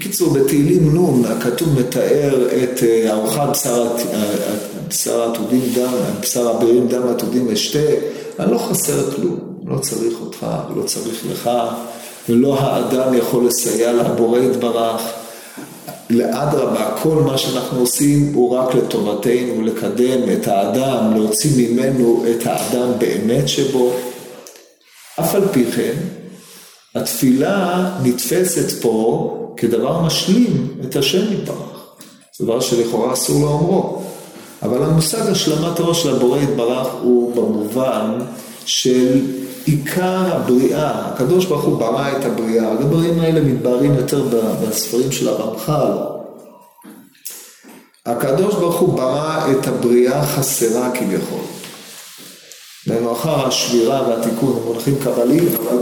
בקיצור 0.00 0.34
בתהילים 0.34 0.96
נ' 0.96 1.24
הכתוב 1.24 1.80
מתאר 1.80 2.48
את 2.62 2.82
ארוחת 3.08 3.48
בשר, 3.48 3.88
בשר 4.88 5.30
עתודים 5.30 5.60
דם, 5.74 5.92
בשר 6.20 6.48
הבריאים 6.48 6.88
דם 6.88 7.08
עתודים 7.08 7.50
אשתה, 7.50 7.78
אני 8.38 8.52
לא 8.52 8.58
חסר 8.58 9.10
כלום. 9.10 9.38
לא 9.66 9.78
צריך 9.78 10.14
אותך 10.20 10.46
ולא 10.70 10.82
צריך 10.82 11.26
לך, 11.32 11.50
ולא 12.28 12.60
האדם 12.60 13.14
יכול 13.14 13.46
לסייע 13.46 13.92
לבורא 13.92 14.38
יתברך. 14.38 15.02
לאדרבה, 16.10 16.96
כל 17.02 17.14
מה 17.14 17.38
שאנחנו 17.38 17.80
עושים 17.80 18.32
הוא 18.34 18.56
רק 18.56 18.74
לטובתנו, 18.74 19.62
לקדם 19.62 20.32
את 20.32 20.48
האדם, 20.48 21.14
להוציא 21.14 21.50
ממנו 21.68 22.24
את 22.30 22.46
האדם 22.46 22.92
באמת 22.98 23.48
שבו. 23.48 23.92
אף 25.20 25.34
על 25.34 25.48
פי 25.52 25.64
כן, 25.64 25.94
התפילה 26.94 27.90
נתפסת 28.02 28.82
פה 28.82 29.36
כדבר 29.56 30.00
משלים 30.00 30.68
את 30.84 30.96
השם 30.96 31.32
יתברך. 31.32 31.94
זה 32.38 32.44
דבר 32.44 32.60
שלכאורה 32.60 33.12
אסור 33.12 33.42
לאומרו. 33.42 34.02
אבל 34.62 34.82
המושג 34.82 35.30
השלמת 35.30 35.80
ראש 35.80 36.06
לבורא 36.06 36.38
יתברך 36.38 36.88
הוא 37.02 37.34
במובן 37.36 38.18
של 38.64 39.20
עיקר 39.64 40.36
הבריאה, 40.36 41.08
הקדוש 41.08 41.44
ברוך 41.44 41.64
הוא 41.64 41.78
ברא 41.78 42.08
את 42.18 42.24
הבריאה, 42.24 42.72
הדברים 42.72 43.20
האלה 43.20 43.40
מתבהרים 43.40 43.94
יותר 43.94 44.24
בספרים 44.62 45.12
של 45.12 45.28
הרמח"ל. 45.28 45.92
הקדוש 48.06 48.54
ברוך 48.54 48.80
הוא 48.80 48.94
ברא 48.94 49.50
את 49.50 49.66
הבריאה 49.66 50.26
חסרה 50.26 50.90
כביכול. 50.94 51.40
דהיינו 52.86 53.12
אחר 53.12 53.46
השבירה 53.46 54.08
והתיקון 54.08 54.56
הם 54.56 54.62
מונחים 54.64 54.94
קבליים, 55.04 55.48
אבל 55.56 55.78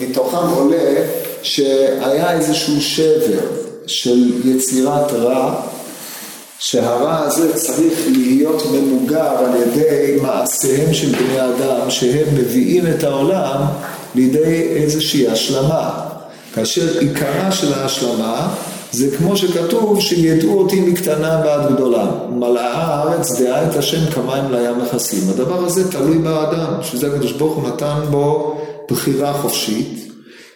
מתוכם 0.00 0.48
עולה 0.56 1.04
שהיה 1.42 2.32
איזשהו 2.32 2.80
שבר 2.80 3.46
של 3.86 4.32
יצירת 4.44 5.12
רע 5.12 5.54
שהרע 6.58 7.18
הזה 7.18 7.54
צריך 7.54 7.98
להיות 8.12 8.62
ממוגר 8.72 9.36
על 9.38 9.50
ידי 9.62 10.18
מעשיהם 10.22 10.94
של 10.94 11.08
בני 11.08 11.40
אדם 11.40 11.90
שהם 11.90 12.34
מביאים 12.34 12.84
את 12.86 13.04
העולם 13.04 13.62
לידי 14.14 14.62
איזושהי 14.62 15.28
השלמה. 15.28 15.90
כאשר 16.54 16.98
עיקרה 16.98 17.52
של 17.52 17.74
ההשלמה 17.74 18.54
זה 18.92 19.16
כמו 19.16 19.36
שכתוב 19.36 20.00
שידעו 20.00 20.58
אותי 20.58 20.80
מקטנה 20.80 21.42
ועד 21.44 21.72
גדולה. 21.72 22.06
מלאה 22.30 22.84
הארץ 22.84 23.40
דעה 23.40 23.68
את 23.68 23.76
השם 23.76 24.10
כמים 24.10 24.50
לים 24.50 24.78
מכסים. 24.78 25.30
הדבר 25.30 25.64
הזה 25.64 25.92
תלוי 25.92 26.18
באדם, 26.18 26.72
שזה 26.82 27.06
הקדוש 27.06 27.32
ברוך 27.32 27.56
הוא 27.56 27.68
נתן 27.68 28.00
בו 28.10 28.56
בחירה 28.90 29.32
חופשית. 29.32 30.05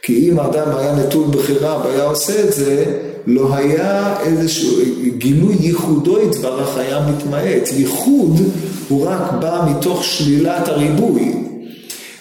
כי 0.02 0.30
אם 0.30 0.38
האדם 0.38 0.76
היה 0.76 0.94
נטול 0.94 1.26
בחירה 1.30 1.82
והיה 1.84 2.04
עושה 2.04 2.44
את 2.44 2.52
זה, 2.52 2.84
לא 3.26 3.54
היה 3.54 4.14
איזשהו, 4.22 4.70
גילוי 5.18 5.56
ייחודו 5.60 6.22
יתברך 6.22 6.76
היה 6.76 7.06
מתמעט. 7.10 7.68
ייחוד 7.76 8.40
הוא 8.88 9.06
רק 9.06 9.32
בא 9.40 9.66
מתוך 9.70 10.04
שלילת 10.04 10.68
הריבוי. 10.68 11.32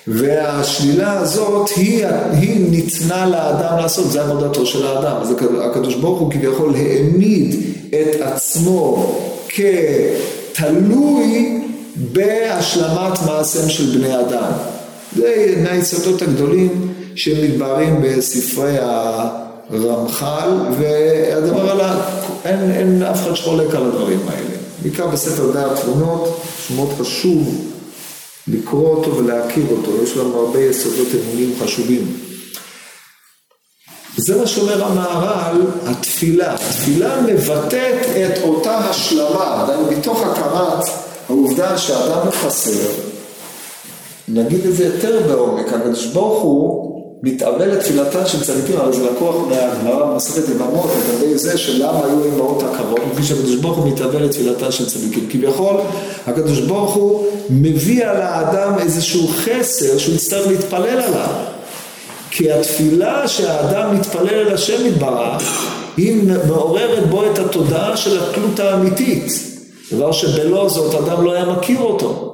והשלילה 0.07 1.19
הזאת 1.19 1.69
היא, 1.75 2.05
היא 2.31 2.71
ניתנה 2.71 3.25
לאדם 3.25 3.77
לעשות, 3.77 4.11
זה 4.11 4.21
עבודתו 4.21 4.65
של 4.65 4.87
האדם. 4.87 5.15
אז 5.21 5.33
הקדוש 5.61 5.95
ברוך 5.95 6.19
הוא 6.19 6.31
כביכול 6.31 6.75
העמיד 6.75 7.55
את 7.89 8.21
עצמו 8.21 9.15
כתלוי 9.49 11.61
בהשלמת 11.95 13.19
מעשיהם 13.25 13.69
של 13.69 13.97
בני 13.97 14.19
אדם. 14.19 14.51
זה 15.15 15.55
מהיסודות 15.63 16.21
הגדולים 16.21 16.93
שמתבהרים 17.19 18.01
בספרי 18.01 18.77
הרמח"ל, 18.79 20.49
והדבר 20.79 21.71
עלה, 21.71 22.01
אין, 22.45 22.71
אין 22.71 23.03
אף 23.03 23.23
אחד 23.23 23.33
שחולק 23.33 23.75
על 23.75 23.85
הדברים 23.85 24.19
האלה. 24.27 24.57
בעיקר 24.81 25.07
בספר 25.07 25.51
די 25.51 25.59
התמונות, 25.59 26.41
שמאוד 26.67 26.89
חשוב 26.99 27.71
לקרוא 28.47 28.95
אותו 28.95 29.15
ולהכיר 29.15 29.65
אותו, 29.71 30.03
יש 30.03 30.17
לנו 30.17 30.39
הרבה 30.39 30.59
יסודות 30.59 31.07
אמונים 31.23 31.53
חשובים. 31.63 32.17
זה 34.17 34.37
מה 34.37 34.47
שאומר 34.47 34.85
המהר"ל, 34.85 35.61
התפילה. 35.85 36.53
התפילה 36.53 37.21
מבטאת 37.21 38.05
את 38.05 38.43
אותה 38.43 38.77
השלמה, 38.77 39.63
עדיין 39.63 39.97
מתוך 39.97 40.23
הכרת 40.23 40.83
העובדה 41.29 41.77
שאדם 41.77 42.31
חסר, 42.31 42.89
נגיד 44.27 44.65
את 44.65 44.75
זה 44.75 44.85
יותר 44.85 45.19
בעומק, 45.27 45.73
הקדוש 45.73 46.05
ברוך 46.05 46.41
הוא 46.43 46.88
מתאבל 47.23 47.65
לתפילתן 47.65 48.25
של 48.25 48.43
צדיקים, 48.43 48.77
הרי 48.77 48.93
זה 48.93 49.03
לקוח 49.03 49.35
מהגמרא 49.35 50.05
במסכת 50.05 50.49
יבמות 50.49 50.89
לגבי 50.99 51.37
זה 51.37 51.57
שלמה 51.57 52.05
היו 52.05 52.25
אמהות 52.25 52.63
עקרות, 52.63 52.99
כפי 53.13 53.23
שהקדוש 53.23 53.55
ברוך 53.55 53.77
הוא 53.77 53.91
מתאבל 53.91 54.23
לתפילתן 54.23 54.71
של 54.71 54.85
צדיקים. 54.85 55.27
כביכול, 55.29 55.75
הקדוש 56.27 56.59
ברוך 56.59 56.93
הוא 56.93 57.25
מביא 57.49 58.07
על 58.07 58.21
האדם 58.21 58.73
איזשהו 58.79 59.27
חסר 59.27 59.97
שהוא 59.97 60.15
יצטרך 60.15 60.47
להתפלל 60.47 60.87
עליו. 60.87 61.27
כי 62.31 62.51
התפילה 62.51 63.27
שהאדם 63.27 63.95
מתפלל 63.95 64.33
אל 64.33 64.53
השם 64.53 64.85
יתברך, 64.85 65.65
היא 65.97 66.23
מעוררת 66.47 67.09
בו 67.09 67.23
את 67.31 67.39
התודעה 67.39 67.97
של 67.97 68.19
התלות 68.23 68.59
האמיתית. 68.59 69.31
דבר 69.91 70.11
שבלא 70.11 70.69
זאת 70.69 70.95
אדם 70.95 71.25
לא 71.25 71.31
היה 71.31 71.45
מכיר 71.45 71.79
אותו. 71.79 72.28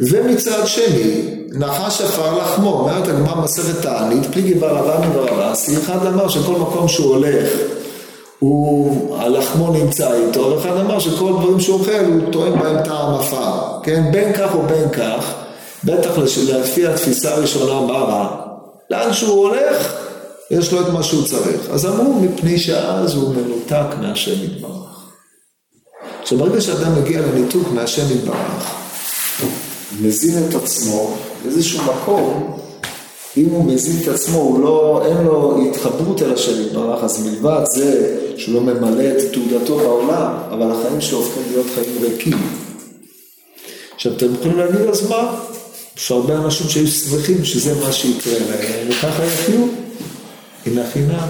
ומצד 0.00 0.66
שני, 0.66 1.22
נחש 1.52 2.00
עפר 2.00 2.38
לחמו, 2.38 2.72
אומרת 2.72 3.08
הגמרא 3.08 3.44
מסכת 3.44 3.82
תענית, 3.82 4.26
פליגי 4.32 4.54
ברבן 4.54 5.08
וברבסי, 5.08 5.76
אחד 5.76 6.06
אמר 6.06 6.28
שכל 6.28 6.52
מקום 6.52 6.88
שהוא 6.88 7.14
הולך, 7.14 7.48
הוא, 8.38 9.16
הלחמו 9.16 9.72
נמצא 9.72 10.12
איתו, 10.12 10.40
ואחד 10.40 10.76
אמר 10.76 10.98
שכל 10.98 11.32
דברים 11.32 11.60
שהוא 11.60 11.80
אוכל 11.80 12.04
הוא 12.06 12.32
טועם 12.32 12.58
בהם 12.58 12.82
טעם 12.82 13.14
עפר, 13.14 13.80
כן, 13.82 14.12
בין 14.12 14.32
כך 14.32 14.54
ובין 14.54 14.88
כך, 14.88 15.34
בטח 15.84 16.18
לפי 16.48 16.86
התפיסה 16.86 17.34
הראשונה 17.34 17.92
רע, 17.92 18.36
לאן 18.90 19.12
שהוא 19.12 19.46
הולך, 19.46 19.94
יש 20.50 20.72
לו 20.72 20.80
את 20.80 20.88
מה 20.88 21.02
שהוא 21.02 21.24
צריך. 21.24 21.70
אז 21.70 21.86
אמרו, 21.86 22.14
מפני 22.14 22.58
שאז 22.58 23.14
הוא 23.14 23.34
מנותק 23.34 23.96
מהשם 24.00 24.44
יתברך. 24.44 25.10
עכשיו, 26.22 26.38
ברגע 26.38 26.60
שאדם 26.60 27.02
מגיע 27.02 27.20
לניתוק 27.20 27.68
מהשם 27.72 28.04
יתברך, 28.14 28.74
מזין 30.00 30.44
את 30.48 30.54
עצמו 30.54 31.16
באיזשהו 31.44 31.80
מקום, 31.84 32.56
אם 33.36 33.46
הוא 33.50 33.64
מזין 33.64 34.02
את 34.02 34.08
עצמו, 34.08 34.38
הוא 34.38 34.60
לא, 34.60 35.02
אין 35.06 35.26
לו 35.26 35.62
התחברות 35.66 36.22
אל 36.22 36.34
השם 36.34 36.62
יתברך, 36.62 37.04
אז 37.04 37.26
מלבד 37.26 37.62
זה 37.74 38.16
שהוא 38.36 38.54
לא 38.54 38.60
ממלא 38.60 39.02
את 39.02 39.32
תעודתו 39.32 39.76
בעולם, 39.76 40.32
אבל 40.50 40.72
החיים 40.72 41.00
שלו 41.00 41.18
הופכים 41.18 41.42
להיות 41.50 41.66
חיים 41.74 41.96
ריקים. 42.02 42.38
עכשיו 43.94 44.12
אתם 44.16 44.34
יכולים 44.34 44.58
להגיד 44.58 44.80
אז 44.80 45.08
מה? 45.08 45.40
יש 45.96 46.10
הרבה 46.10 46.36
אנשים 46.36 46.68
שהיו 46.68 46.88
שמחים 46.88 47.44
שזה 47.44 47.74
מה 47.74 47.92
שיקרה 47.92 48.38
להם, 48.38 48.88
וככה 48.88 49.24
יחיו, 49.24 49.66
הנה 50.66 50.82
חינם. 50.92 51.28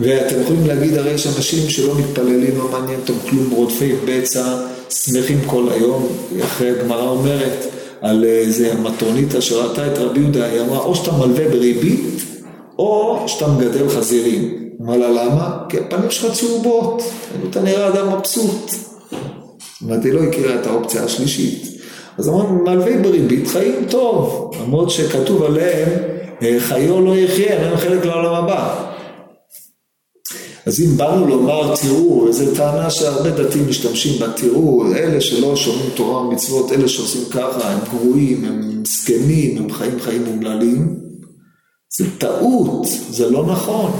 ואתם 0.00 0.40
יכולים 0.42 0.66
להגיד, 0.66 0.98
הרי 0.98 1.10
יש 1.10 1.26
אנשים 1.26 1.68
שלא 1.68 1.94
מתפללים, 1.98 2.58
לא 2.58 2.68
מעניין 2.72 3.00
אותם 3.00 3.28
כלום, 3.30 3.50
רודפי 3.50 3.92
בצע, 4.04 4.56
שמחים 4.90 5.40
כל 5.46 5.68
היום, 5.70 6.08
איך 6.38 6.62
הגמרא 6.62 7.08
אומרת 7.08 7.66
על 8.00 8.24
איזה 8.24 8.74
מטרוניתא 8.74 9.40
שראתה 9.40 9.86
את 9.92 9.98
רבי 9.98 10.20
יהודה, 10.20 10.46
היא 10.46 10.60
אמרה, 10.60 10.78
או 10.78 10.94
שאתה 10.94 11.12
מלווה 11.12 11.48
בריבית, 11.48 12.22
או 12.78 13.24
שאתה 13.26 13.46
מגדל 13.46 13.88
חזירים. 13.88 14.68
אמר 14.82 14.96
לה, 14.96 15.08
למה? 15.10 15.58
כי 15.68 15.78
הפנים 15.78 16.10
שלך 16.10 16.32
צהובות, 16.32 17.02
אתה 17.50 17.60
נראה 17.60 17.88
אדם 17.88 18.18
מבסוט. 18.18 18.70
היא 20.04 20.12
לא 20.12 20.22
הכירה 20.22 20.54
את 20.54 20.66
האופציה 20.66 21.04
השלישית. 21.04 21.68
אז 22.18 22.28
אמרנו, 22.28 22.64
מלווה 22.64 22.98
בריבית, 23.02 23.48
חיים 23.48 23.86
טוב, 23.88 24.50
למרות 24.62 24.90
שכתוב 24.90 25.42
עליהם, 25.42 25.88
חיו 26.58 27.00
לא 27.00 27.16
יחיה, 27.16 27.52
אין 27.52 27.76
חלק 27.76 28.04
לעולם 28.04 28.34
הבא. 28.34 28.88
אז 30.68 30.80
אם 30.80 30.96
באנו 30.96 31.26
לומר, 31.26 31.76
תראו, 31.76 32.32
זו 32.32 32.44
טענה 32.54 32.90
שהרבה 32.90 33.30
דתיים 33.30 33.68
משתמשים 33.68 34.20
בה, 34.20 34.32
תראו, 34.32 34.94
אלה 34.94 35.20
שלא 35.20 35.56
שומעים 35.56 35.90
תורה 35.94 36.22
ומצוות, 36.22 36.72
אלה 36.72 36.88
שעושים 36.88 37.22
ככה, 37.30 37.70
הם 37.70 37.78
גרועים, 37.90 38.44
הם 38.44 38.82
זקנים, 38.84 39.58
הם 39.58 39.72
חיים 39.72 40.00
חיים 40.00 40.24
אומללים, 40.26 40.96
זה 41.98 42.04
טעות, 42.18 42.86
זה 43.10 43.30
לא 43.30 43.46
נכון. 43.46 43.90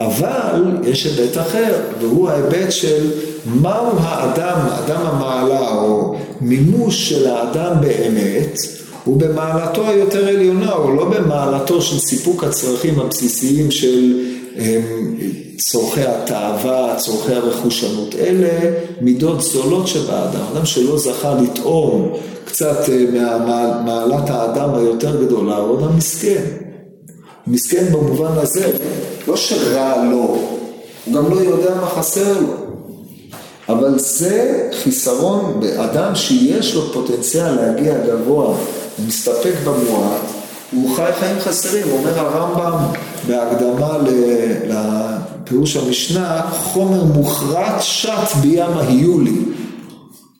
אבל 0.00 0.76
יש 0.84 1.06
היבט 1.06 1.38
אחר, 1.38 1.80
והוא 2.00 2.28
ההיבט 2.28 2.72
של 2.72 3.10
מהו 3.46 3.98
האדם, 3.98 4.58
אדם 4.58 5.06
המעלה, 5.06 5.74
או 5.74 6.16
מימוש 6.40 7.08
של 7.08 7.26
האדם 7.26 7.80
באמת, 7.80 8.58
הוא 9.04 9.16
במעלתו 9.16 9.88
היותר 9.88 10.28
עליונה, 10.28 10.72
הוא 10.72 10.96
לא 10.96 11.04
במעלתו 11.10 11.82
של 11.82 11.98
סיפוק 11.98 12.44
הצרכים 12.44 13.00
הבסיסיים 13.00 13.70
של 13.70 14.30
צורכי 15.58 16.02
התאווה, 16.02 16.94
צורכי 16.96 17.34
הרכושנות. 17.34 18.14
אלה 18.14 18.70
מידות 19.00 19.40
זולות 19.40 19.88
שבאדם. 19.88 20.40
אדם 20.52 20.66
שלא 20.66 20.98
זכה 20.98 21.34
לטעום 21.34 22.12
קצת 22.44 22.88
אה, 22.88 23.04
ממעלת 23.08 24.30
האדם 24.30 24.74
היותר 24.74 25.24
גדולה, 25.24 25.56
הוא 25.56 25.78
אדם 25.78 25.96
מסכן. 25.96 26.42
מסכן 27.46 27.84
במובן 27.92 28.32
הזה, 28.36 28.72
לא 29.28 29.36
שרע 29.36 30.04
לו, 30.10 30.38
הוא 31.04 31.14
גם 31.14 31.30
לא 31.30 31.40
יודע 31.40 31.74
מה 31.74 31.86
חסר 31.86 32.40
לו. 32.40 32.54
אבל 33.68 33.98
זה 33.98 34.68
חיסרון 34.82 35.60
באדם 35.60 36.14
שיש 36.14 36.74
לו 36.74 36.92
פוטנציאל 36.92 37.54
להגיע 37.54 37.94
גבוה, 38.06 38.56
מסתפק 39.06 39.54
במועט, 39.64 40.20
הוא 40.72 40.96
חי 40.96 41.10
חיים 41.20 41.40
חסרים, 41.40 41.86
אומר 41.90 42.18
הרמב"ם 42.18 42.78
בהקדמה 43.28 43.98
לפירוש 44.68 45.76
המשנה, 45.76 46.42
חומר 46.50 47.04
מוחרט 47.04 47.80
שט 47.80 48.36
בים 48.40 48.70
ההיולי. 48.70 49.38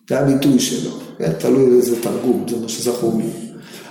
זה 0.09 0.21
הביטוי 0.21 0.59
שלו, 0.59 0.91
כן? 1.19 1.33
תלוי 1.39 1.77
איזה 1.77 2.03
תרגום, 2.03 2.45
זה 2.49 2.57
מה 2.63 2.69
שזכור 2.69 3.19
לי. 3.19 3.29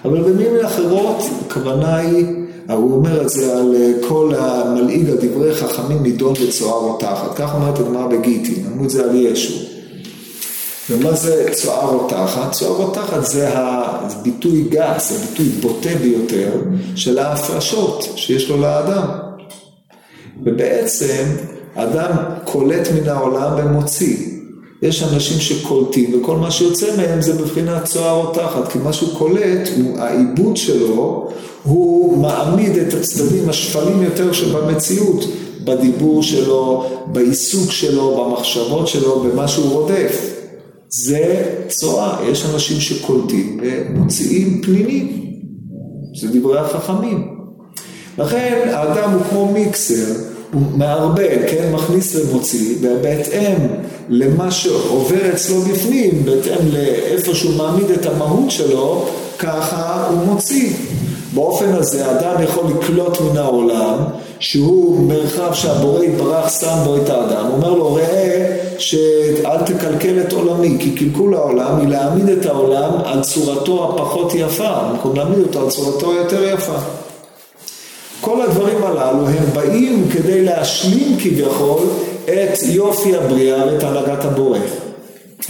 אבל 0.06 0.22
במילים 0.22 0.66
אחרות, 0.66 1.24
הכוונה 1.46 1.96
היא, 1.96 2.26
הוא 2.70 2.94
אומר 2.94 3.22
את 3.22 3.30
זה 3.30 3.58
על 3.58 3.76
כל 4.08 4.34
המלעיג 4.38 5.10
על 5.10 5.18
דברי 5.22 5.56
חכמים 5.56 6.04
נידון 6.04 6.34
וצוהר 6.42 6.84
או 6.84 6.98
תחת. 7.00 7.36
כך 7.36 7.56
אומרת 7.56 7.80
הגמרא 7.80 8.08
בגיטין, 8.08 8.66
אמרו 8.74 8.86
את 8.86 8.90
זה 8.90 9.04
על 9.04 9.16
ישו. 9.16 9.69
ומה 10.90 11.14
זה 11.14 11.48
צוהר 11.52 11.90
או 11.90 12.08
תחת? 12.10 12.52
צוהר 12.52 12.84
או 12.84 12.92
תחת 12.92 13.26
זה 13.26 13.50
הביטוי 13.54 14.62
גס, 14.70 15.12
הביטוי 15.12 15.46
בוטה 15.46 15.90
ביותר 16.02 16.52
של 16.96 17.20
ההפרשות 17.20 18.08
שיש 18.16 18.50
לו 18.50 18.58
לאדם. 18.58 19.08
ובעצם 20.44 21.24
האדם 21.76 22.16
קולט 22.44 22.88
מן 22.96 23.10
העולם 23.10 23.52
ומוציא. 23.58 24.18
יש 24.82 25.04
אנשים 25.04 25.40
שקולטים 25.40 26.22
וכל 26.22 26.38
מה 26.38 26.52
שיוצא 26.52 26.98
מהם 26.98 27.22
זה 27.22 27.34
בבחינת 27.34 27.86
צוהר 27.86 28.16
או 28.16 28.34
תחת, 28.34 28.72
כי 28.72 28.80
מה 28.80 28.94
שהוא 28.94 29.18
קולט, 29.18 29.70
העיבוד 29.98 30.58
שלו, 30.58 31.30
הוא 31.64 32.18
מעמיד 32.18 32.78
את 32.78 32.94
הצדדים 32.94 33.50
השפלים 33.50 34.04
יותר 34.04 34.34
שבמציאות, 34.34 35.26
בדיבור 35.64 36.24
שלו, 36.24 36.86
בעיסוק 37.06 37.72
שלו, 37.72 38.36
במחשבות 38.36 38.88
שלו, 38.88 39.20
במה 39.20 39.48
שהוא 39.48 39.70
רודף. 39.70 40.39
זה 40.90 41.44
צואה, 41.68 42.18
יש 42.32 42.46
אנשים 42.46 42.80
שקולטים 42.80 43.60
ומוציאים 43.64 44.62
פנינים, 44.62 45.26
זה 46.22 46.40
דברי 46.40 46.60
החכמים. 46.60 47.28
לכן 48.18 48.70
האדם 48.74 49.12
הוא 49.12 49.22
כמו 49.30 49.52
מיקסר, 49.52 50.14
הוא 50.54 50.62
מערבל, 50.76 51.48
כן, 51.48 51.72
מכניס 51.74 52.16
ומוציא, 52.16 52.76
ובהתאם 52.82 53.56
למה 54.10 54.52
שעובר 54.52 55.34
אצלו 55.34 55.62
בפנים, 55.62 56.26
בהתאם 56.26 56.68
לאיפה 56.74 57.36
שהוא 57.36 57.56
מעמיד 57.56 57.92
את 57.92 58.06
המהות 58.06 58.52
שלו, 58.52 59.06
ככה 59.40 60.08
הוא 60.10 60.18
מוציא. 60.26 60.74
באופן 61.34 61.74
הזה 61.74 62.12
אדם 62.12 62.44
יכול 62.44 62.64
לקלוט 62.72 63.22
מן 63.22 63.38
העולם 63.38 63.98
שהוא 64.40 65.08
מרחב 65.08 65.54
שהבורא 65.54 66.04
יתברך 66.04 66.50
שם 66.50 66.78
בו 66.84 66.98
את 66.98 67.10
האדם. 67.10 67.46
הוא 67.46 67.56
אומר 67.56 67.74
לו 67.74 67.94
ראה 67.94 68.69
שאל 68.80 69.58
תקלקל 69.66 70.20
את 70.20 70.34
עולמי 70.34 70.78
כי 70.80 70.96
קלקול 70.96 71.34
העולם 71.34 71.80
היא 71.80 71.88
להעמיד 71.88 72.30
את 72.30 72.46
העולם 72.46 72.92
על 73.06 73.22
צורתו 73.22 73.94
הפחות 73.94 74.36
יפה 74.36 74.70
במקום 74.74 75.16
להעמיד 75.16 75.40
אותו 75.40 75.62
על 75.62 75.70
צורתו 75.70 76.12
היותר 76.12 76.44
יפה. 76.44 76.78
כל 78.22 78.42
הדברים 78.42 78.84
הללו 78.84 79.28
הם 79.28 79.46
באים 79.54 80.08
כדי 80.14 80.44
להשלים 80.44 81.18
כביכול 81.24 81.80
את 82.26 82.64
יופי 82.64 83.16
הבריאה 83.16 83.66
ואת 83.66 83.84
הנהגת 83.84 84.26
הבורא. 84.26 84.60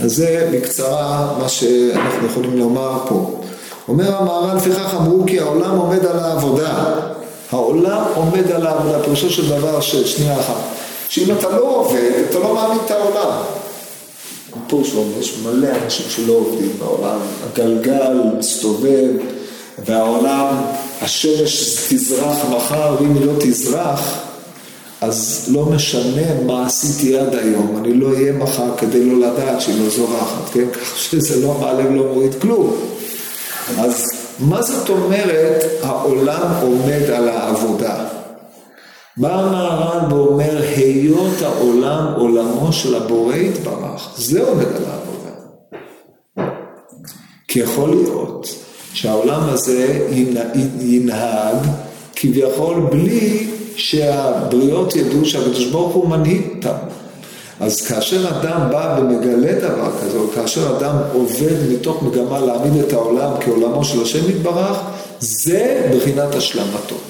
אז 0.03 0.15
זה 0.15 0.49
בקצרה 0.53 1.33
מה 1.39 1.49
שאנחנו 1.49 2.27
יכולים 2.27 2.57
לומר 2.57 2.97
פה. 3.07 3.41
אומר 3.87 4.15
המהר"ל, 4.15 4.57
לפיכך 4.57 4.93
אמרו 4.93 5.23
כי 5.27 5.39
העולם 5.39 5.77
עומד 5.77 6.05
על 6.05 6.19
העבודה. 6.19 6.83
העולם 7.51 8.03
עומד 8.15 8.51
על 8.51 8.67
העבודה, 8.67 9.03
פירושו 9.03 9.29
של 9.29 9.49
דבר 9.49 9.81
ששנייה 9.81 10.39
אחת. 10.39 10.55
שאם 11.09 11.37
אתה 11.39 11.49
לא 11.49 11.75
עובד, 11.75 12.11
אתה 12.29 12.39
לא 12.39 12.53
מאמין 12.53 12.77
את 12.85 12.91
העולם. 12.91 13.41
פה 14.67 14.81
שלום, 14.85 15.11
יש 15.19 15.37
מלא 15.43 15.67
אנשים 15.83 16.05
שלא 16.09 16.33
עובדים 16.33 16.69
בעולם, 16.79 17.19
הגלגל 17.43 18.17
מסתובב, 18.39 19.09
והעולם, 19.85 20.55
השמש 21.01 21.75
תזרח 21.89 22.37
מחר, 22.49 22.95
ואם 22.99 23.15
היא 23.15 23.25
לא 23.25 23.33
תזרח, 23.39 24.19
אז 25.01 25.47
לא 25.51 25.65
משנה 25.65 26.41
מה 26.45 26.65
עשיתי 26.65 27.17
עד 27.17 27.35
היום, 27.35 27.77
אני 27.77 27.93
לא 27.93 28.07
אהיה 28.13 28.33
מחר 28.33 28.77
כדי 28.77 29.05
לא 29.05 29.27
לדעת 29.27 29.61
שהיא 29.61 29.83
לא 29.83 29.89
זורחת, 29.89 30.49
כן? 30.53 30.65
כך 30.81 30.97
שזה 30.97 31.47
לא 31.47 31.53
מעלה 31.53 31.87
ולא 31.87 32.03
מוריד 32.13 32.35
כלום. 32.41 32.75
אז 33.77 34.05
מה 34.39 34.61
זאת 34.61 34.89
אומרת 34.89 35.63
העולם 35.83 36.51
עומד 36.61 37.09
על 37.13 37.29
העבודה? 37.29 38.18
בא 39.19 39.39
המהר"ל 39.39 40.13
ואומר, 40.13 40.61
היות 40.75 41.41
העולם 41.41 42.13
עולמו 42.17 42.73
של 42.73 42.95
הבורא 42.95 43.35
יתברך, 43.35 44.09
זה 44.17 44.43
עומד 44.43 44.65
על 44.65 44.83
העבודה. 44.85 45.29
כי 47.47 47.59
יכול 47.59 47.89
להיות 47.89 48.55
שהעולם 48.93 49.41
הזה 49.49 50.07
ינהג 50.79 51.55
כביכול 52.15 52.87
בלי 52.91 53.47
שהבריות 53.75 54.95
ידעו 54.95 55.25
שהקדוש 55.25 55.65
ברוך 55.65 55.93
הוא 55.93 56.09
מנהיג 56.09 56.41
אותם. 56.55 56.77
אז 57.59 57.81
כאשר 57.81 58.29
אדם 58.29 58.69
בא 58.71 58.99
ומגלה 59.01 59.53
דבר 59.59 59.91
כזה, 60.01 60.17
או 60.17 60.27
כאשר 60.35 60.77
אדם 60.77 60.95
עובד 61.13 61.71
מתוך 61.71 62.03
מגמה 62.03 62.39
להעמיד 62.39 62.83
את 62.83 62.93
העולם 62.93 63.31
כעולמו 63.39 63.83
של 63.83 64.01
השם 64.01 64.29
יתברך, 64.29 64.77
זה 65.19 65.91
בחינת 65.95 66.35
השלמתו. 66.35 67.08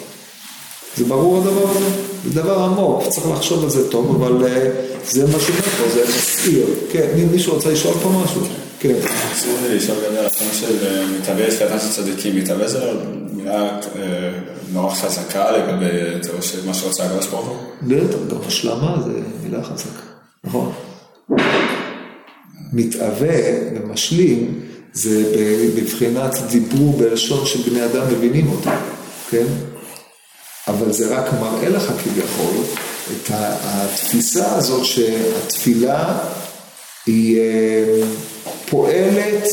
זה 0.99 1.05
ברור 1.05 1.37
הדבר 1.37 1.69
הזה? 1.71 1.85
זה 2.25 2.41
דבר 2.41 2.59
עמוק, 2.59 3.03
צריך 3.09 3.27
לחשוב 3.27 3.63
על 3.63 3.69
זה 3.69 3.89
טוב, 3.89 4.23
אבל 4.23 4.47
אה, 4.47 4.69
זה 5.09 5.25
מה 5.25 5.39
שאומר 5.39 5.61
פה, 5.61 5.89
זה 5.93 6.03
מסעיר. 6.03 6.65
כן, 6.91 7.07
מישהו 7.31 7.53
רוצה 7.53 7.71
לשאול 7.71 7.93
פה 8.03 8.09
משהו? 8.23 8.41
כן. 8.79 8.95
רציתי 9.31 9.75
לשאול 9.75 9.97
לגבי 9.97 10.25
הפעם 10.25 10.47
של 10.53 10.85
אה, 10.85 11.05
מתהווה 11.19 11.51
תפילתם 11.51 11.79
של 11.79 11.89
צדיקים, 11.89 12.35
מתהווה 12.35 12.67
זה 12.67 12.79
מילה 13.33 13.69
אה, 13.69 13.79
נורא 14.73 14.95
חזקה 14.95 15.51
לגבי 15.51 15.87
מה 16.65 16.73
שרוצה 16.73 17.03
הקדוש 17.03 17.27
ברוך 17.27 17.47
הוא? 17.47 17.57
בטח, 17.81 18.17
גם 18.29 18.37
השלמה 18.47 18.95
זה 19.05 19.11
מילה 19.43 19.63
חזקה. 19.63 20.01
נכון. 20.43 20.71
מתאווה 22.73 23.35
ומשלים 23.75 24.59
זה 24.93 25.23
בבחינת 25.77 26.35
דיבור 26.49 26.97
בלשון 26.97 27.45
שבני 27.45 27.85
אדם 27.85 28.03
מבינים 28.11 28.47
אותה, 28.49 28.77
כן? 29.29 29.45
אבל 30.69 30.91
זה 30.91 31.17
רק 31.17 31.33
מראה 31.33 31.69
לך 31.69 31.91
כביכול 32.03 32.63
את 33.11 33.31
התפיסה 33.33 34.55
הזאת 34.55 34.85
שהתפילה 34.85 36.17
היא 37.05 37.39
אה, 37.39 38.03
פועלת 38.69 39.43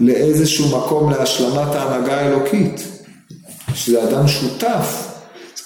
לאיזשהו 0.00 0.78
מקום 0.78 1.10
להשלמת 1.10 1.74
ההנהגה 1.74 2.20
האלוקית, 2.20 2.80
שזה 3.74 4.04
אדם 4.04 4.28
שותף, 4.28 5.06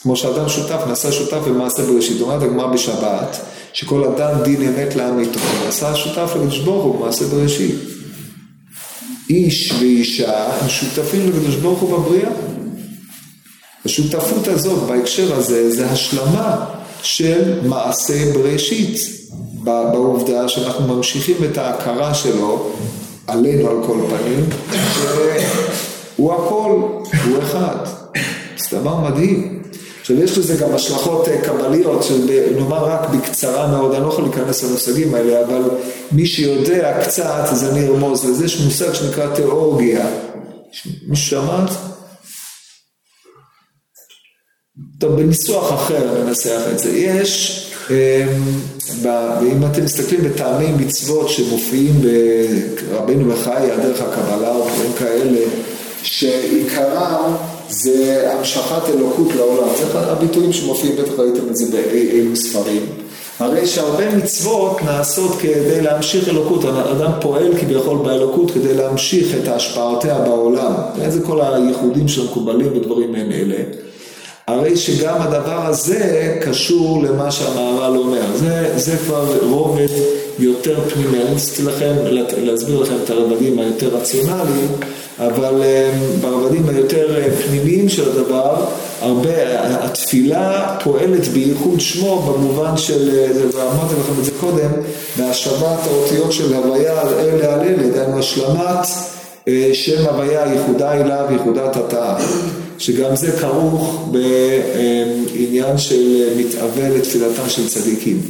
כמו 0.02 0.16
שאדם 0.16 0.48
שותף, 0.48 0.80
נעשה 0.88 1.12
שותף 1.12 1.46
במעשה 1.46 1.82
בראשית, 1.82 2.20
אומרת 2.20 2.42
הגמרא 2.42 2.66
בשבת, 2.66 3.36
שכל 3.72 4.04
אדם 4.04 4.42
דין 4.42 4.62
אמת 4.62 4.96
לעמיתו, 4.96 5.40
ועשה 5.64 5.96
שותף 5.96 6.30
לקדוש 6.36 6.58
ברוך 6.58 6.84
הוא 6.84 7.00
במעשה 7.00 7.24
בראשית. 7.24 7.74
איש 9.30 9.72
ואישה 9.80 10.44
הם 10.60 10.68
שותפים 10.68 11.28
לקדוש 11.28 11.54
ברוך 11.56 11.80
הוא 11.80 11.98
בבריאה. 11.98 12.30
השותפות 13.84 14.48
הזאת 14.48 14.82
בהקשר 14.82 15.34
הזה 15.34 15.70
זה 15.70 15.90
השלמה 15.90 16.64
של 17.02 17.60
מעשה 17.66 18.32
בראשית, 18.32 18.98
בעובדה 19.64 20.48
שאנחנו 20.48 20.96
ממשיכים 20.96 21.36
את 21.50 21.58
ההכרה 21.58 22.14
שלו 22.14 22.70
עלינו 23.26 23.70
על 23.70 23.76
כל 23.86 23.98
פנים, 24.08 24.46
שהוא 24.94 26.32
הכל, 26.32 26.82
הוא 27.24 27.42
אחד. 27.42 27.76
זה 28.56 28.78
דבר 28.78 28.96
מדהים. 28.96 29.62
עכשיו 30.00 30.22
יש 30.22 30.38
לזה 30.38 30.56
גם 30.56 30.74
השלכות 30.74 31.28
אה, 31.28 31.40
קבליות, 31.42 32.02
שנאמר 32.02 32.84
רק 32.84 33.10
בקצרה 33.10 33.66
מאוד, 33.66 33.94
אני 33.94 34.02
לא 34.02 34.08
יכול 34.08 34.24
להיכנס 34.24 34.64
למושגים 34.64 35.14
האלה, 35.14 35.44
אבל 35.46 35.62
מי 36.12 36.26
שיודע 36.26 37.04
קצת, 37.04 37.44
אז 37.50 37.64
אני 37.64 37.86
ארמוז 37.86 38.24
לזה, 38.24 38.44
יש 38.44 38.60
מושג 38.60 38.94
שנקרא 38.94 39.34
תיאורגיה. 39.34 40.06
מישהו 41.06 41.26
שמעת? 41.26 41.70
טוב, 44.98 45.12
בניסוח 45.12 45.72
אחר 45.72 46.24
ננסח 46.24 46.60
את 46.72 46.78
זה. 46.78 46.90
יש, 46.90 47.64
אמ, 47.90 47.96
אם 49.52 49.66
אתם 49.72 49.84
מסתכלים 49.84 50.20
בטעמי 50.22 50.72
מצוות 50.72 51.28
שמופיעים 51.28 52.02
ברבינו 52.90 53.32
בחיי, 53.32 53.70
דרך 53.82 54.00
הקבלה 54.00 54.50
או 54.50 54.68
דברים 54.68 54.92
כאלה, 54.98 55.40
שעיקרם 56.02 57.36
זה 57.68 58.30
המשכת 58.32 58.88
אלוקות 58.88 59.28
לעולם. 59.36 59.68
זה 59.78 59.98
הביטויים 59.98 60.52
שמופיעים, 60.52 60.96
בטח 60.96 61.12
ראיתם 61.18 61.48
את 61.50 61.56
זה 61.56 61.64
באילו 61.70 62.36
ספרים. 62.36 62.86
הרי 63.38 63.66
שהרבה 63.66 64.16
מצוות 64.16 64.82
נעשות 64.82 65.32
כדי 65.40 65.80
להמשיך 65.80 66.28
אלוקות, 66.28 66.64
האדם 66.64 67.12
פועל 67.20 67.58
כביכול 67.60 67.98
באלוקות 67.98 68.50
כדי 68.50 68.74
להמשיך 68.74 69.34
את 69.42 69.48
השפעותיה 69.48 70.18
בעולם. 70.18 70.72
זה 71.08 71.20
כל 71.22 71.40
הייחודים 71.40 72.08
שמקובלים 72.08 72.74
בדברים 72.74 73.12
מעין 73.12 73.32
אלה. 73.32 73.83
הרי 74.48 74.76
שגם 74.76 75.22
הדבר 75.22 75.66
הזה 75.66 76.36
קשור 76.42 77.02
למה 77.02 77.30
שהמהר"ל 77.30 77.96
אומר. 77.96 78.22
זה, 78.34 78.72
זה 78.76 78.96
כבר 78.96 79.26
רובד 79.42 79.88
יותר 80.38 80.78
פנימי. 80.88 81.22
אני 81.22 81.34
רציתי 81.34 81.62
לכם, 81.62 81.94
להסביר 82.36 82.80
לכם 82.80 82.94
את 83.04 83.10
הרבדים 83.10 83.58
היותר 83.58 83.88
רציונליים, 83.88 84.68
אבל 85.18 85.62
אה, 85.62 85.92
ברבדים 86.20 86.68
היותר 86.68 87.16
אה, 87.16 87.28
פנימיים 87.46 87.88
של 87.88 88.10
הדבר, 88.10 88.64
הרבה, 89.00 89.30
התפילה 89.84 90.76
פועלת 90.84 91.28
בייחוד 91.28 91.80
שמו 91.80 92.22
במובן 92.22 92.76
של, 92.76 93.10
אה, 93.14 93.28
ואמרתי 93.54 93.94
לכם 94.00 94.20
את 94.20 94.24
זה 94.24 94.30
קודם, 94.40 94.70
בהשבת 95.18 95.78
האותיות 95.86 96.32
של 96.32 96.54
הוויה 96.54 97.00
על 97.00 97.08
אלה 97.08 97.54
על 97.54 97.60
אלה, 97.60 97.88
דהיינו 97.88 98.18
השלמת 98.18 98.86
שם 99.72 100.06
הוויה, 100.06 100.46
ייחודה 100.46 100.92
אליו, 100.92 101.26
ייחודת 101.30 101.76
התאה. 101.76 102.16
שגם 102.84 103.16
זה 103.16 103.32
כרוך 103.32 104.08
בעניין 104.10 105.78
של 105.78 106.28
מתאווה 106.36 106.88
לתפילתם 106.88 107.48
של 107.48 107.68
צדיקים. 107.68 108.20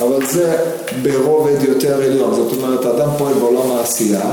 אבל 0.00 0.26
זה 0.26 0.56
ברובד 1.02 1.62
יותר 1.68 2.02
עליון, 2.02 2.34
זאת 2.34 2.52
אומרת, 2.52 2.84
האדם 2.84 3.08
פועל 3.18 3.34
בעולם 3.34 3.70
העשייה, 3.70 4.30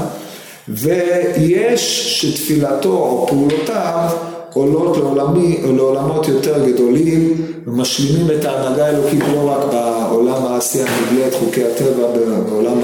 ויש 0.67 2.21
שתפילתו 2.21 2.89
או 2.89 3.27
פעולותיו 3.29 4.09
עולות 4.53 4.97
לעולמי, 4.97 5.57
לעולמות 5.75 6.27
יותר 6.27 6.67
גדולים 6.67 7.45
ומשלימים 7.67 8.27
את 8.39 8.45
ההנהגה 8.45 8.85
האלוקית 8.85 9.23
לא 9.33 9.49
רק 9.49 9.73
בעולם 9.73 10.45
העשייה 10.45 10.85
נגלה 10.85 11.27
את 11.27 11.33
חוקי 11.33 11.63
הטבע, 11.63 12.07
בעולם 12.49 12.81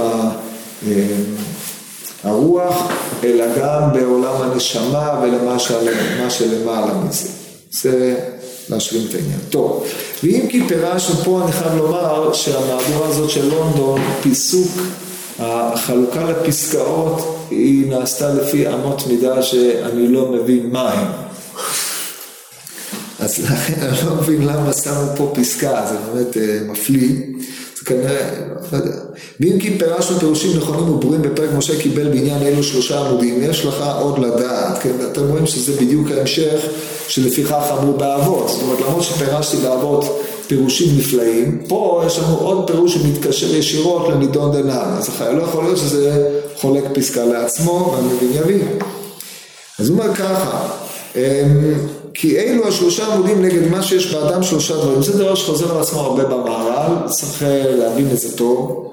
הרוח, 2.23 2.91
אלא 3.23 3.45
גם 3.59 3.93
בעולם 3.93 4.41
הנשמה 4.41 5.21
ולמה 5.23 5.59
שלמעלה 6.29 6.93
מזה. 6.93 7.29
זה 7.71 8.15
להשלים 8.69 9.07
את 9.09 9.15
העניין. 9.15 9.39
טוב, 9.49 9.85
ואם 10.23 10.45
כי 10.49 10.67
פירשנו 10.67 11.15
פה, 11.15 11.41
אני 11.43 11.51
חייב 11.51 11.75
לומר 11.75 12.33
שהמהדורה 12.33 13.07
הזאת 13.07 13.29
של 13.29 13.49
לונדון, 13.49 14.01
פיסוק, 14.21 14.71
החלוקה 15.39 16.23
לפסקאות, 16.23 17.47
היא 17.49 17.89
נעשתה 17.89 18.33
לפי 18.33 18.67
אמות 18.67 19.07
מידה 19.07 19.43
שאני 19.43 20.07
לא 20.07 20.31
מבין 20.31 20.69
מה 20.71 20.89
הן. 20.93 21.07
אז 23.19 23.39
לכן 23.39 23.73
אני 23.81 23.97
לא 24.05 24.15
מבין 24.15 24.41
למה 24.41 24.73
שמו 24.73 25.15
פה 25.17 25.33
פסקה, 25.35 25.85
זה 25.89 25.97
באמת 25.97 26.37
אה, 26.37 26.59
מפליא. 26.67 27.09
זה 27.81 27.85
כנראה, 27.85 28.29
לא 28.71 28.77
יודע. 28.77 28.95
ואם 29.39 29.59
כי 29.59 29.77
פירשנו 29.77 30.19
פירושים 30.19 30.57
נכונים 30.57 30.89
וברורים 30.89 31.21
בפרק 31.21 31.49
משה 31.57 31.81
קיבל 31.81 32.07
בעניין 32.07 32.41
אלו 32.41 32.63
שלושה 32.63 32.99
עמודים, 32.99 33.43
יש 33.43 33.65
לך 33.65 33.83
עוד 33.99 34.19
לדעת, 34.19 34.77
כן, 34.77 34.91
אתם 35.11 35.27
רואים 35.29 35.45
שזה 35.45 35.81
בדיוק 35.81 36.11
ההמשך 36.11 36.59
שלפיכך 37.07 37.73
אמרו 37.79 37.93
באבות, 37.93 38.49
זאת 38.49 38.61
אומרת 38.61 38.79
למרות 38.81 39.03
שפירשתי 39.03 39.57
באבות 39.57 40.21
פירושים 40.47 40.97
נפלאים, 40.97 41.63
פה 41.67 42.03
יש 42.07 42.19
לנו 42.19 42.37
עוד 42.37 42.67
פירוש 42.67 42.93
שמתקשר 42.93 43.55
ישירות 43.55 44.09
לנידון 44.09 44.51
דנן, 44.51 44.95
אז 44.97 45.09
לא 45.33 45.43
יכול 45.43 45.63
להיות 45.63 45.77
שזה 45.77 46.29
חולק 46.55 46.83
פסקה 46.93 47.25
לעצמו 47.25 47.95
והמבין 47.95 48.31
יבין. 48.33 48.67
אז 49.79 49.89
הוא 49.89 49.99
אומר 49.99 50.15
ככה, 50.15 50.67
אמ, 51.15 51.21
כי 52.13 52.39
אלו 52.39 52.67
השלושה 52.67 53.13
עמודים 53.13 53.41
נגד 53.41 53.67
מה 53.67 53.83
שיש 53.83 54.13
באדם 54.13 54.43
שלושה 54.43 54.77
דברים. 54.77 55.01
זה 55.01 55.17
דבר 55.17 55.35
שחוזר 55.35 55.75
על 55.75 55.81
עצמו 55.81 55.99
הרבה 55.99 56.23
במהר"ל, 56.23 57.07
צריך 57.09 57.43
אה, 57.43 57.75
להבין 57.75 58.07
את 58.11 58.19
זה 58.19 58.37
טוב. 58.37 58.91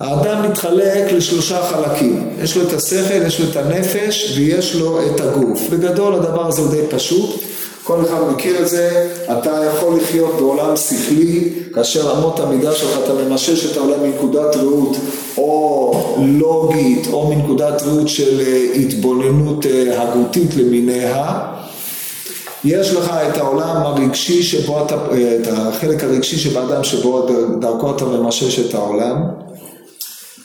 האדם 0.00 0.50
מתחלק 0.50 1.12
לשלושה 1.12 1.62
חלקים, 1.62 2.30
יש 2.42 2.56
לו 2.56 2.62
את 2.62 2.72
השכל, 2.72 3.26
יש 3.26 3.40
לו 3.40 3.46
את 3.50 3.56
הנפש 3.56 4.34
ויש 4.36 4.74
לו 4.74 4.98
את 5.06 5.20
הגוף. 5.20 5.60
בגדול 5.70 6.14
הדבר 6.14 6.46
הזה 6.46 6.62
הוא 6.62 6.70
די 6.70 6.82
פשוט, 6.90 7.40
כל 7.84 8.00
אחד 8.00 8.32
מכיר 8.32 8.62
את 8.62 8.68
זה, 8.68 9.10
אתה 9.38 9.60
יכול 9.74 9.96
לחיות 9.96 10.34
בעולם 10.34 10.76
שכלי, 10.76 11.50
כאשר 11.74 12.12
אמות 12.12 12.40
המידה 12.40 12.72
שלך 12.72 12.98
אתה 13.04 13.12
ממשש 13.14 13.72
את 13.72 13.76
העולם 13.76 14.02
מנקודת 14.02 14.56
ראות 14.56 14.96
או 15.38 16.16
לוגית 16.18 17.06
או 17.12 17.34
מנקודת 17.34 17.82
ראות 17.82 18.08
של 18.08 18.40
אה, 18.40 18.72
התבוננות 18.74 19.66
אה, 19.66 20.02
הגותית 20.02 20.56
למיניה. 20.56 21.40
יש 22.64 22.94
לך 22.94 23.10
את 23.28 23.36
העולם 23.36 23.76
הרגשי 23.76 24.42
שבו 24.42 24.86
אתה, 24.86 24.94
את 25.40 25.48
החלק 25.52 26.04
הרגשי 26.04 26.36
שבאדם 26.36 26.84
שבו 26.84 27.26
דרכו 27.60 27.96
אתה 27.96 28.04
ממשש 28.04 28.58
את 28.58 28.74
העולם. 28.74 29.22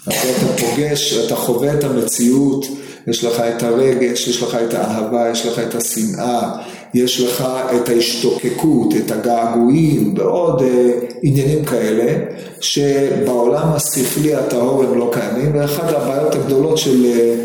אתה 0.03 0.13
פוגש, 0.59 1.17
אתה 1.25 1.35
חווה 1.35 1.73
את 1.73 1.83
המציאות, 1.83 2.65
יש 3.07 3.23
לך 3.23 3.39
את 3.39 3.63
הרגש, 3.63 4.27
יש 4.27 4.43
לך 4.43 4.57
את 4.67 4.73
האהבה, 4.73 5.29
יש 5.31 5.45
לך 5.45 5.59
את 5.59 5.75
השנאה, 5.75 6.51
יש 6.93 7.21
לך 7.21 7.47
את 7.75 7.89
ההשתוקקות, 7.89 8.93
את 9.05 9.11
הגעגועים 9.11 10.13
ועוד 10.17 10.61
אה, 10.61 10.91
עניינים 11.21 11.65
כאלה, 11.65 12.13
שבעולם 12.61 13.67
השכלי 13.73 14.35
הטהור 14.35 14.83
הם 14.83 14.97
לא 14.97 15.11
קיימים, 15.13 15.51
ואחת 15.55 15.93
הבעיות 15.93 16.35
הגדולות 16.35 16.77
של 16.77 17.05
אה, 17.05 17.35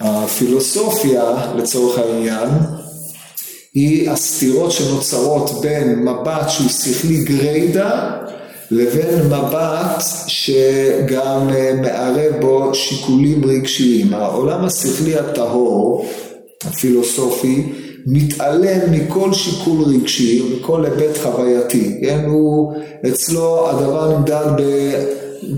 הפילוסופיה 0.00 1.24
לצורך 1.56 1.98
העניין, 1.98 2.48
היא 3.78 4.10
הסתירות 4.10 4.70
שנוצרות 4.70 5.50
בין 5.60 5.98
מבט 6.04 6.48
שהוא 6.48 6.68
שכלי 6.68 7.24
גריידא 7.24 8.10
לבין 8.70 9.26
מבט 9.26 10.02
שגם 10.26 11.48
אה, 11.50 11.72
מערב 11.82 12.32
בו 12.40 12.74
שיקולים 12.74 13.44
רגשיים. 13.44 14.14
העולם 14.14 14.64
השכלי 14.64 15.16
הטהור, 15.16 16.06
הפילוסופי, 16.64 17.72
מתעלם 18.06 18.92
מכל 18.92 19.32
שיקול 19.32 19.82
רגשי 19.82 20.42
ומכל 20.42 20.84
היבט 20.84 21.18
חווייתי, 21.22 22.00
כן? 22.02 22.24
הוא, 22.26 22.72
אצלו 23.08 23.70
הדבר 23.70 24.18
נמדד 24.18 24.46
ב, 24.58 24.62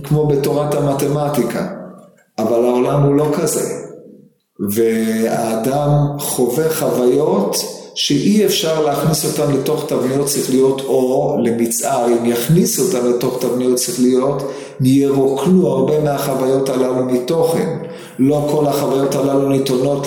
כמו 0.05 0.27
בתורת 0.27 0.75
המתמטיקה, 0.75 1.69
אבל 2.39 2.65
העולם 2.65 3.03
הוא 3.03 3.15
לא 3.15 3.31
כזה, 3.33 3.75
והאדם 4.71 5.91
חווה 6.19 6.71
חוויות 6.71 7.80
שאי 7.95 8.47
אפשר 8.47 8.83
להכניס 8.83 9.25
אותן 9.25 9.53
לתוך 9.53 9.85
תבניות 9.89 10.29
שכליות 10.29 10.81
או 10.81 11.37
למצער, 11.43 12.07
אם 12.07 12.27
יכניסו 12.27 12.83
אותן 12.83 13.07
לתוך 13.07 13.39
תבניות 13.41 13.79
שכליות, 13.79 14.43
ירוקנו 14.81 15.67
הרבה 15.69 16.01
מהחוויות 16.01 16.69
הללו 16.69 17.05
מתוכן. 17.05 17.77
לא 18.19 18.49
כל 18.51 18.67
החוויות 18.67 19.15
הללו 19.15 19.49
ניתנות 19.49 20.07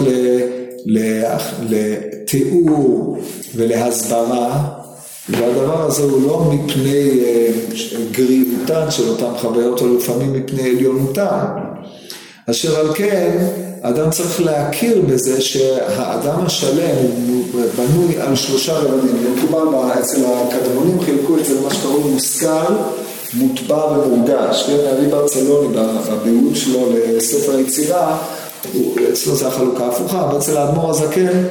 לתיאור 1.69 3.17
ולהסברה, 3.55 4.63
והדבר 5.29 5.85
הזה 5.85 6.03
הוא 6.03 6.21
לא 6.27 6.51
מפני 6.51 7.09
אה, 7.25 7.49
גריעותן 8.11 8.91
של 8.91 9.09
אותן 9.09 9.37
חוויות, 9.37 9.81
או 9.81 9.97
לפעמים 9.97 10.33
מפני 10.33 10.69
עליונותן. 10.69 11.45
אשר 12.49 12.79
על 12.79 12.93
כן, 12.93 13.47
אדם 13.85 14.09
צריך 14.09 14.41
להכיר 14.41 15.01
בזה 15.01 15.41
שהאדם 15.41 16.45
השלם 16.45 16.95
הוא 17.27 17.43
בנוי 17.77 18.21
על 18.21 18.35
שלושה 18.35 18.77
רבדים. 18.77 19.35
מקובל 19.35 19.99
אצל 19.99 20.21
הקדמונים 20.25 21.01
חילקו 21.01 21.37
את 21.37 21.45
זה 21.45 21.59
למה 21.59 21.73
שקראו 21.73 21.99
מושכל, 21.99 22.73
מוטבע 23.33 23.85
ומורגש. 23.85 24.63
כן, 24.63 24.77
אבי 24.97 25.07
ברצלוני 25.07 25.77
בביעוד 26.11 26.55
שלו 26.55 26.89
לספר 27.07 27.55
היצירה, 27.55 28.17
אצלו 29.13 29.35
זה 29.35 29.47
החלוקה 29.47 29.85
ההפוכה, 29.85 30.23
אבל 30.23 30.37
אצל 30.37 30.57
האדמו"ר 30.57 30.89
הזקן 30.89 31.43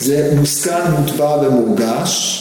זה 0.00 0.32
מושכל, 0.36 0.82
מוטבע 0.98 1.38
ומורגש. 1.42 2.38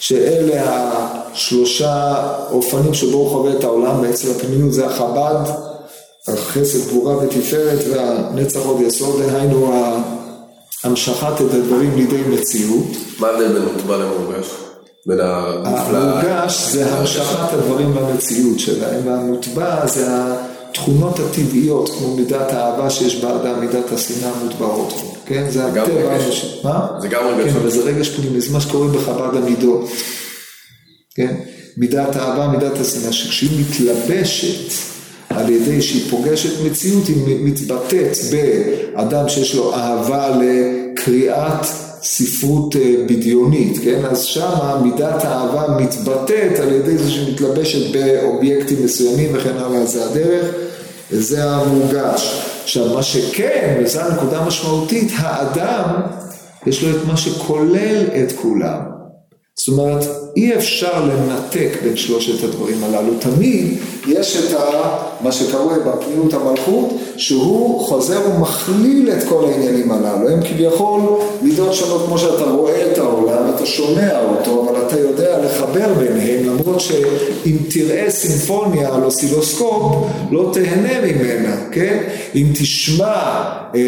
שאלה 0.00 0.90
השלושה 1.32 2.14
אופנים 2.50 2.94
שבו 2.94 3.18
הוא 3.18 3.30
חווה 3.30 3.52
את 3.52 3.64
העולם, 3.64 4.00
ואצל 4.02 4.30
הפנימיות 4.30 4.72
זה 4.72 4.86
החב"ד, 4.86 5.67
החסד, 6.32 6.88
גבורה 6.88 7.16
ותפארת 7.16 7.78
והנצח 7.90 8.60
עוד 8.60 8.80
יסוד, 8.80 9.22
דהיינו 9.22 9.72
המשכת 10.84 11.40
את 11.40 11.54
הדברים 11.54 11.96
לידי 11.96 12.22
מציאות. 12.22 12.86
מה 13.18 13.28
ההבדל 13.28 13.52
בין 13.52 13.62
מוטבע 13.62 13.96
למורגש? 13.96 14.46
בין 15.06 15.20
המורגש 15.20 16.68
זה 16.72 16.94
המשכת 16.94 17.52
הדברים 17.52 17.94
במציאות 17.94 18.58
שלהם, 18.58 19.06
והמוטבע 19.06 19.86
זה 19.86 20.08
התכונות 20.70 21.18
הטבעיות, 21.18 21.88
כמו 21.88 22.16
מידת 22.16 22.52
האהבה 22.52 22.90
שיש 22.90 23.16
באדם, 23.16 23.60
מידת 23.60 23.92
השנאה 23.92 24.30
המוטבעות 24.30 24.94
כן? 25.28 25.50
זה 25.50 25.66
הטבע 25.66 26.12
האנושי. 26.12 26.46
מה? 26.64 26.86
זה 27.00 27.08
גם 27.08 27.24
רגש. 27.26 27.52
כן, 27.52 27.58
וזה 27.62 27.82
רגש 27.82 28.08
פנימי, 28.08 28.40
זה 28.40 28.52
מה 28.52 28.60
שקוראים 28.60 28.92
בחב"ד 28.92 29.36
המידות. 29.36 29.90
כן? 31.14 31.36
מידת 31.76 32.16
האהבה, 32.16 32.48
מידת 32.48 32.80
השנאה, 32.80 33.12
שכשהיא 33.12 33.50
מתלבשת 33.60 34.72
על 35.38 35.50
ידי 35.50 35.82
שהיא 35.82 36.10
פוגשת 36.10 36.64
מציאות, 36.64 37.06
היא 37.06 37.16
מתבטאת 37.40 38.16
באדם 38.30 39.28
שיש 39.28 39.54
לו 39.54 39.74
אהבה 39.74 40.28
לקריאת 40.28 41.66
ספרות 42.02 42.76
אה, 42.76 42.94
בדיונית, 43.08 43.78
כן? 43.84 44.00
אז 44.10 44.22
שמה 44.22 44.80
מידת 44.84 45.24
האהבה 45.24 45.78
מתבטאת 45.80 46.58
על 46.58 46.72
ידי 46.72 46.98
זה 46.98 47.10
שמתלבשת 47.10 47.92
באובייקטים 47.92 48.84
מסוימים 48.84 49.30
וכן 49.34 49.56
הלאה, 49.56 49.86
זה 49.86 50.04
הדרך, 50.04 50.54
וזה 51.10 51.44
המורגש. 51.44 52.42
עכשיו, 52.62 52.94
מה 52.94 53.02
שכן, 53.02 53.82
וזו 53.84 54.00
הנקודה 54.00 54.38
המשמעותית, 54.38 55.12
האדם, 55.16 55.84
יש 56.66 56.82
לו 56.82 56.90
את 56.90 57.04
מה 57.06 57.16
שכולל 57.16 58.04
את 58.22 58.32
כולם. 58.32 58.97
זאת 59.58 59.68
אומרת, 59.68 60.04
אי 60.36 60.54
אפשר 60.54 61.04
לנתק 61.04 61.68
בין 61.82 61.96
שלושת 61.96 62.44
הדברים 62.44 62.84
הללו. 62.84 63.12
תמיד 63.18 63.78
יש 64.06 64.36
את 64.36 64.56
ה, 64.60 64.98
מה 65.20 65.32
שקרוי 65.32 65.74
בפנימות 65.86 66.34
המלכות, 66.34 66.98
שהוא 67.16 67.80
חוזר 67.80 68.20
ומכליל 68.26 69.10
את 69.10 69.24
כל 69.28 69.44
העניינים 69.44 69.92
הללו. 69.92 70.28
הם 70.28 70.40
כביכול 70.42 71.00
מידות 71.42 71.74
שונות 71.74 72.06
כמו 72.06 72.18
שאתה 72.18 72.44
רואה 72.44 72.92
את 72.92 72.98
העולם, 72.98 73.50
אתה 73.54 73.66
שומע 73.66 74.20
אותו, 74.22 74.66
אבל 74.68 74.86
אתה 74.86 74.98
יודע 74.98 75.38
לחבר 75.44 75.94
ביניהם, 75.94 76.46
למרות 76.46 76.80
שאם 76.80 77.56
תראה 77.70 78.10
סימפוניה 78.10 78.94
על 78.94 79.04
אוסילוסקופ, 79.04 80.06
לא 80.30 80.50
תהנה 80.52 81.00
ממנה, 81.00 81.56
כן? 81.72 82.02
אם 82.34 82.46
תשמע 82.54 83.04
אה, 83.04 83.80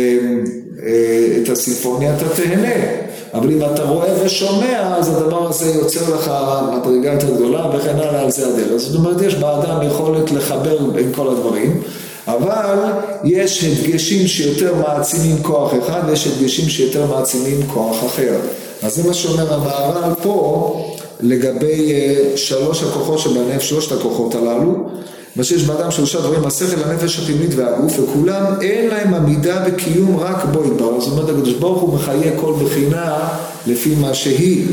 אה, 0.87 1.39
את 1.43 1.49
הסימפוניה, 1.49 2.17
אתה 2.17 2.29
תהנה. 2.29 3.10
אבל 3.35 3.51
אם 3.51 3.59
אתה 3.75 3.83
רואה 3.83 4.25
ושומע, 4.25 4.97
אז 4.97 5.09
הדבר 5.09 5.49
הזה 5.49 5.71
יוצר 5.75 6.15
לך 6.15 6.33
מדרגה 6.77 7.13
יותר 7.13 7.31
גדולה 7.31 7.67
וכן 7.77 7.97
הלאה, 7.99 8.21
על 8.21 8.31
זה 8.31 8.47
הדרך. 8.47 8.77
זאת 8.77 8.95
אומרת, 8.95 9.23
יש 9.23 9.35
באדם 9.35 9.83
יכולת 9.87 10.31
לחבר 10.31 10.79
בין 10.79 11.13
כל 11.15 11.29
הדברים, 11.29 11.83
אבל 12.27 12.77
יש 13.25 13.65
הדגשים 13.65 14.27
שיותר 14.27 14.75
מעצימים 14.75 15.43
כוח 15.43 15.73
אחד 15.79 16.01
ויש 16.07 16.27
הדגשים 16.27 16.69
שיותר 16.69 17.07
מעצימים 17.07 17.67
כוח 17.67 18.07
אחר. 18.07 18.35
אז 18.83 18.95
זה 18.95 19.09
מה 19.09 19.15
שאומר 19.15 19.55
המהר"ל 19.55 20.15
פה 20.23 20.77
לגבי 21.21 21.93
אה, 21.93 22.37
שלוש 22.37 22.83
הכוחות 22.83 23.19
שבנפש, 23.19 23.69
שלושת 23.69 23.93
הכוחות 23.93 24.35
הללו. 24.35 24.75
מה 25.37 25.45
שיש 25.45 25.63
באדם 25.63 25.91
שלושה 25.91 26.21
דברים, 26.21 26.45
השכל, 26.45 26.83
הנפש 26.85 27.19
הפנימית 27.19 27.51
והגוף, 27.57 27.99
וכולם 27.99 28.45
אין 28.61 28.89
להם 28.89 29.15
עמידה 29.15 29.65
וקיום 29.67 30.17
רק 30.17 30.45
בו 30.45 30.65
יתברר. 30.65 31.01
זאת 31.01 31.13
אומרת, 31.13 31.29
הקדוש 31.29 31.55
ברוך 31.55 31.83
הוא 31.83 31.95
מחיה 31.95 32.33
כל 32.41 32.53
בחינה 32.65 33.29
לפי 33.67 33.95
מה 33.95 34.15
שהיא. 34.15 34.67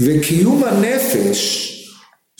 וקיום 0.00 0.64
הנפש, 0.64 1.66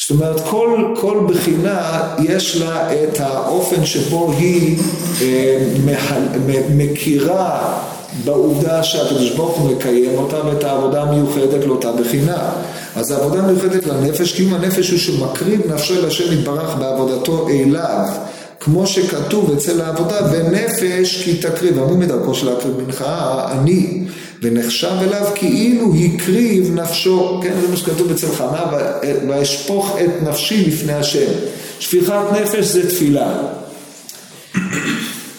זאת 0.00 0.10
אומרת, 0.10 0.40
כל, 0.40 0.94
כל 1.00 1.26
בחינה 1.28 2.00
יש 2.18 2.56
לה 2.56 2.92
את 2.92 3.20
האופן 3.20 3.86
שבו 3.86 4.32
היא 4.32 4.78
אה, 5.22 5.66
מכירה 6.76 7.78
בעובדה 8.24 8.82
שהקדוש 8.82 9.30
ברוך 9.30 9.58
הוא 9.58 9.70
מקיים 9.70 10.18
אותה 10.18 10.46
ואת 10.46 10.64
העבודה 10.64 11.02
המיוחדת 11.02 11.64
לאותה 11.64 11.92
בחינה. 11.92 12.50
אז 12.96 13.10
העבודה 13.10 13.42
מיוחדת 13.42 13.86
לנפש, 13.86 14.32
קיום 14.32 14.54
הנפש 14.54 14.90
הוא 14.90 14.98
שמקריב 14.98 15.72
נפשו 15.72 15.94
אל 15.94 16.06
השם 16.06 16.32
יתברך 16.32 16.74
בעבודתו 16.74 17.48
אליו. 17.48 18.06
כמו 18.60 18.86
שכתוב 18.86 19.52
אצל 19.52 19.80
העבודה, 19.80 20.16
ונפש 20.32 21.22
כי 21.24 21.36
תקריב, 21.36 21.78
אמרו 21.78 21.96
מדרכו 21.96 22.34
של 22.34 22.46
להקריב 22.46 22.80
מנחה, 22.84 23.46
אני, 23.52 24.04
ונחשב 24.42 24.96
אליו 25.00 25.26
כאילו 25.34 25.92
הקריב 25.94 26.74
נפשו, 26.74 27.40
כן, 27.42 27.54
זה 27.60 27.68
מה 27.68 27.76
שכתוב 27.76 28.10
אצל 28.10 28.26
חנה, 28.26 28.64
ואשפוך 29.28 29.96
את 30.04 30.28
נפשי 30.28 30.64
לפני 30.66 30.92
השם. 30.92 31.30
שפיכת 31.80 32.14
נפש 32.32 32.64
זה 32.64 32.88
תפילה. 32.90 33.32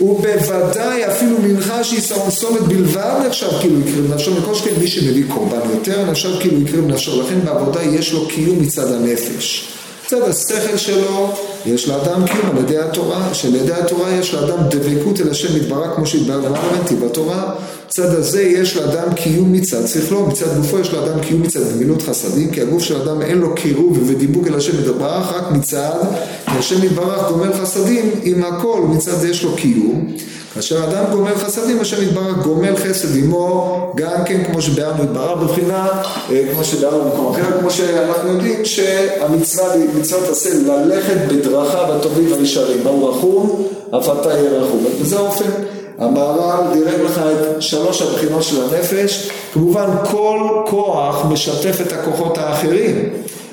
ובוודאי 0.01 1.07
אפילו 1.07 1.37
מנחה 1.39 1.83
שהיא 1.83 2.01
סומת 2.29 2.61
בלבד 2.61 3.21
נחשב 3.27 3.47
כאילו 3.59 3.79
הקריב 3.79 4.13
נפשו, 4.13 4.31
מכל 4.35 4.55
שכן 4.55 4.71
מי 4.79 4.87
שמביא 4.87 5.23
קורבן 5.33 5.69
יותר 5.73 6.11
נחשב 6.11 6.39
כאילו 6.39 6.57
הקריב 6.61 6.87
נפשו, 6.87 7.21
לכן 7.21 7.45
בעבודה 7.45 7.83
יש 7.83 8.13
לו 8.13 8.27
קיום 8.27 8.61
מצד 8.61 8.91
הנפש. 8.91 9.67
מצד 10.05 10.21
השכל 10.21 10.77
שלו 10.77 11.35
יש 11.65 11.89
לאדם 11.89 12.27
קיום 12.27 12.57
על 12.57 12.63
ידי 12.63 12.77
התורה, 12.77 13.33
שעל 13.33 13.55
ידי 13.55 13.73
התורה 13.73 14.11
יש 14.11 14.33
לאדם 14.33 14.57
דבקות 14.69 15.21
אל 15.21 15.29
השם 15.29 15.57
יתברך 15.57 15.95
כמו 15.95 16.05
שהתברר 16.05 16.49
למדתי 16.49 16.95
בתורה, 16.95 17.53
מצד 17.87 18.15
הזה 18.15 18.41
יש 18.41 18.77
לאדם 18.77 19.13
קיום 19.13 19.53
מצד 19.53 19.87
שכלו, 19.87 20.27
מצד 20.27 20.57
גופו 20.57 20.79
יש 20.79 20.93
לאדם 20.93 21.19
קיום 21.19 21.41
מצד 21.41 21.59
גמילות 21.73 22.01
חסדים, 22.01 22.51
כי 22.51 22.61
הגוף 22.61 22.83
של 22.83 23.01
אדם 23.01 23.21
אין 23.21 23.37
לו 23.37 23.55
קירוב 23.55 23.99
ודיבוק 24.05 24.47
אל 24.47 24.55
השם 24.55 24.79
יתברך, 24.79 25.33
רק 25.33 25.51
מצד, 25.51 25.99
כי 26.45 26.57
השם 26.57 26.83
יתברך 26.83 27.29
גומל 27.29 27.53
חסדים 27.53 28.11
עם 28.23 28.43
הכל, 28.43 28.81
מצד 28.89 29.19
זה 29.19 29.29
יש 29.29 29.43
לו 29.43 29.55
קיום. 29.55 30.15
כאשר 30.53 30.83
אדם 30.83 31.03
גומל 31.11 31.35
חסדים, 31.35 31.79
השם 31.79 32.03
יתברך 32.03 32.37
גומל 32.43 32.75
חסד 32.75 33.17
עמו, 33.17 33.91
גם 33.95 34.23
כן 34.25 34.43
כמו 34.43 34.61
שביארנו 34.61 35.03
יתברך 35.03 35.37
בבחינה, 35.37 35.87
אה, 36.31 36.43
כמו 36.53 36.63
שביארנו 36.63 37.03
במקום 37.03 37.33
אחר, 37.33 37.59
כמו 37.59 37.71
שאנחנו 37.71 38.31
יודעים 38.31 38.65
שהמצווה 38.65 39.65
מצוות 39.99 40.29
עשה 40.29 40.49
ללכת 40.67 41.17
בדרכיו 41.27 41.93
הטובים 41.93 42.31
והישרים, 42.31 42.83
מהו 42.83 43.09
רחום, 43.09 43.67
אף 43.97 44.09
אתה 44.09 44.29
יהיה 44.29 44.51
רחום. 44.51 44.85
בזה 45.01 45.19
אופן 45.19 45.49
המהר"ל 45.97 46.73
דירג 46.73 47.01
לך 47.01 47.17
את 47.17 47.61
שלוש 47.61 48.01
הבחינות 48.01 48.43
של 48.43 48.61
הנפש, 48.63 49.29
כמובן 49.53 49.87
כל 50.11 50.39
כוח 50.69 51.25
משתף 51.25 51.81
את 51.81 51.91
הכוחות 51.91 52.37
האחרים. 52.37 53.09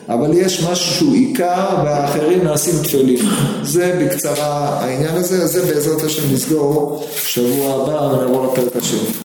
אבל 0.09 0.31
יש 0.35 0.63
משהו 0.63 0.95
שהוא 0.95 1.15
עיקר 1.15 1.67
והאחרים 1.85 2.45
נעשים 2.45 2.75
תפלים. 2.83 3.19
זה 3.63 3.99
בקצרה 4.01 4.81
העניין 4.81 5.15
הזה, 5.15 5.43
אז 5.43 5.53
זה 5.53 5.75
בעזרת 5.75 6.03
השם 6.03 6.35
נסגור 6.35 7.07
שבוע 7.17 7.75
הבא 7.75 8.03
ונעבור 8.03 8.53
לפרק 8.53 8.77
השני. 8.77 9.09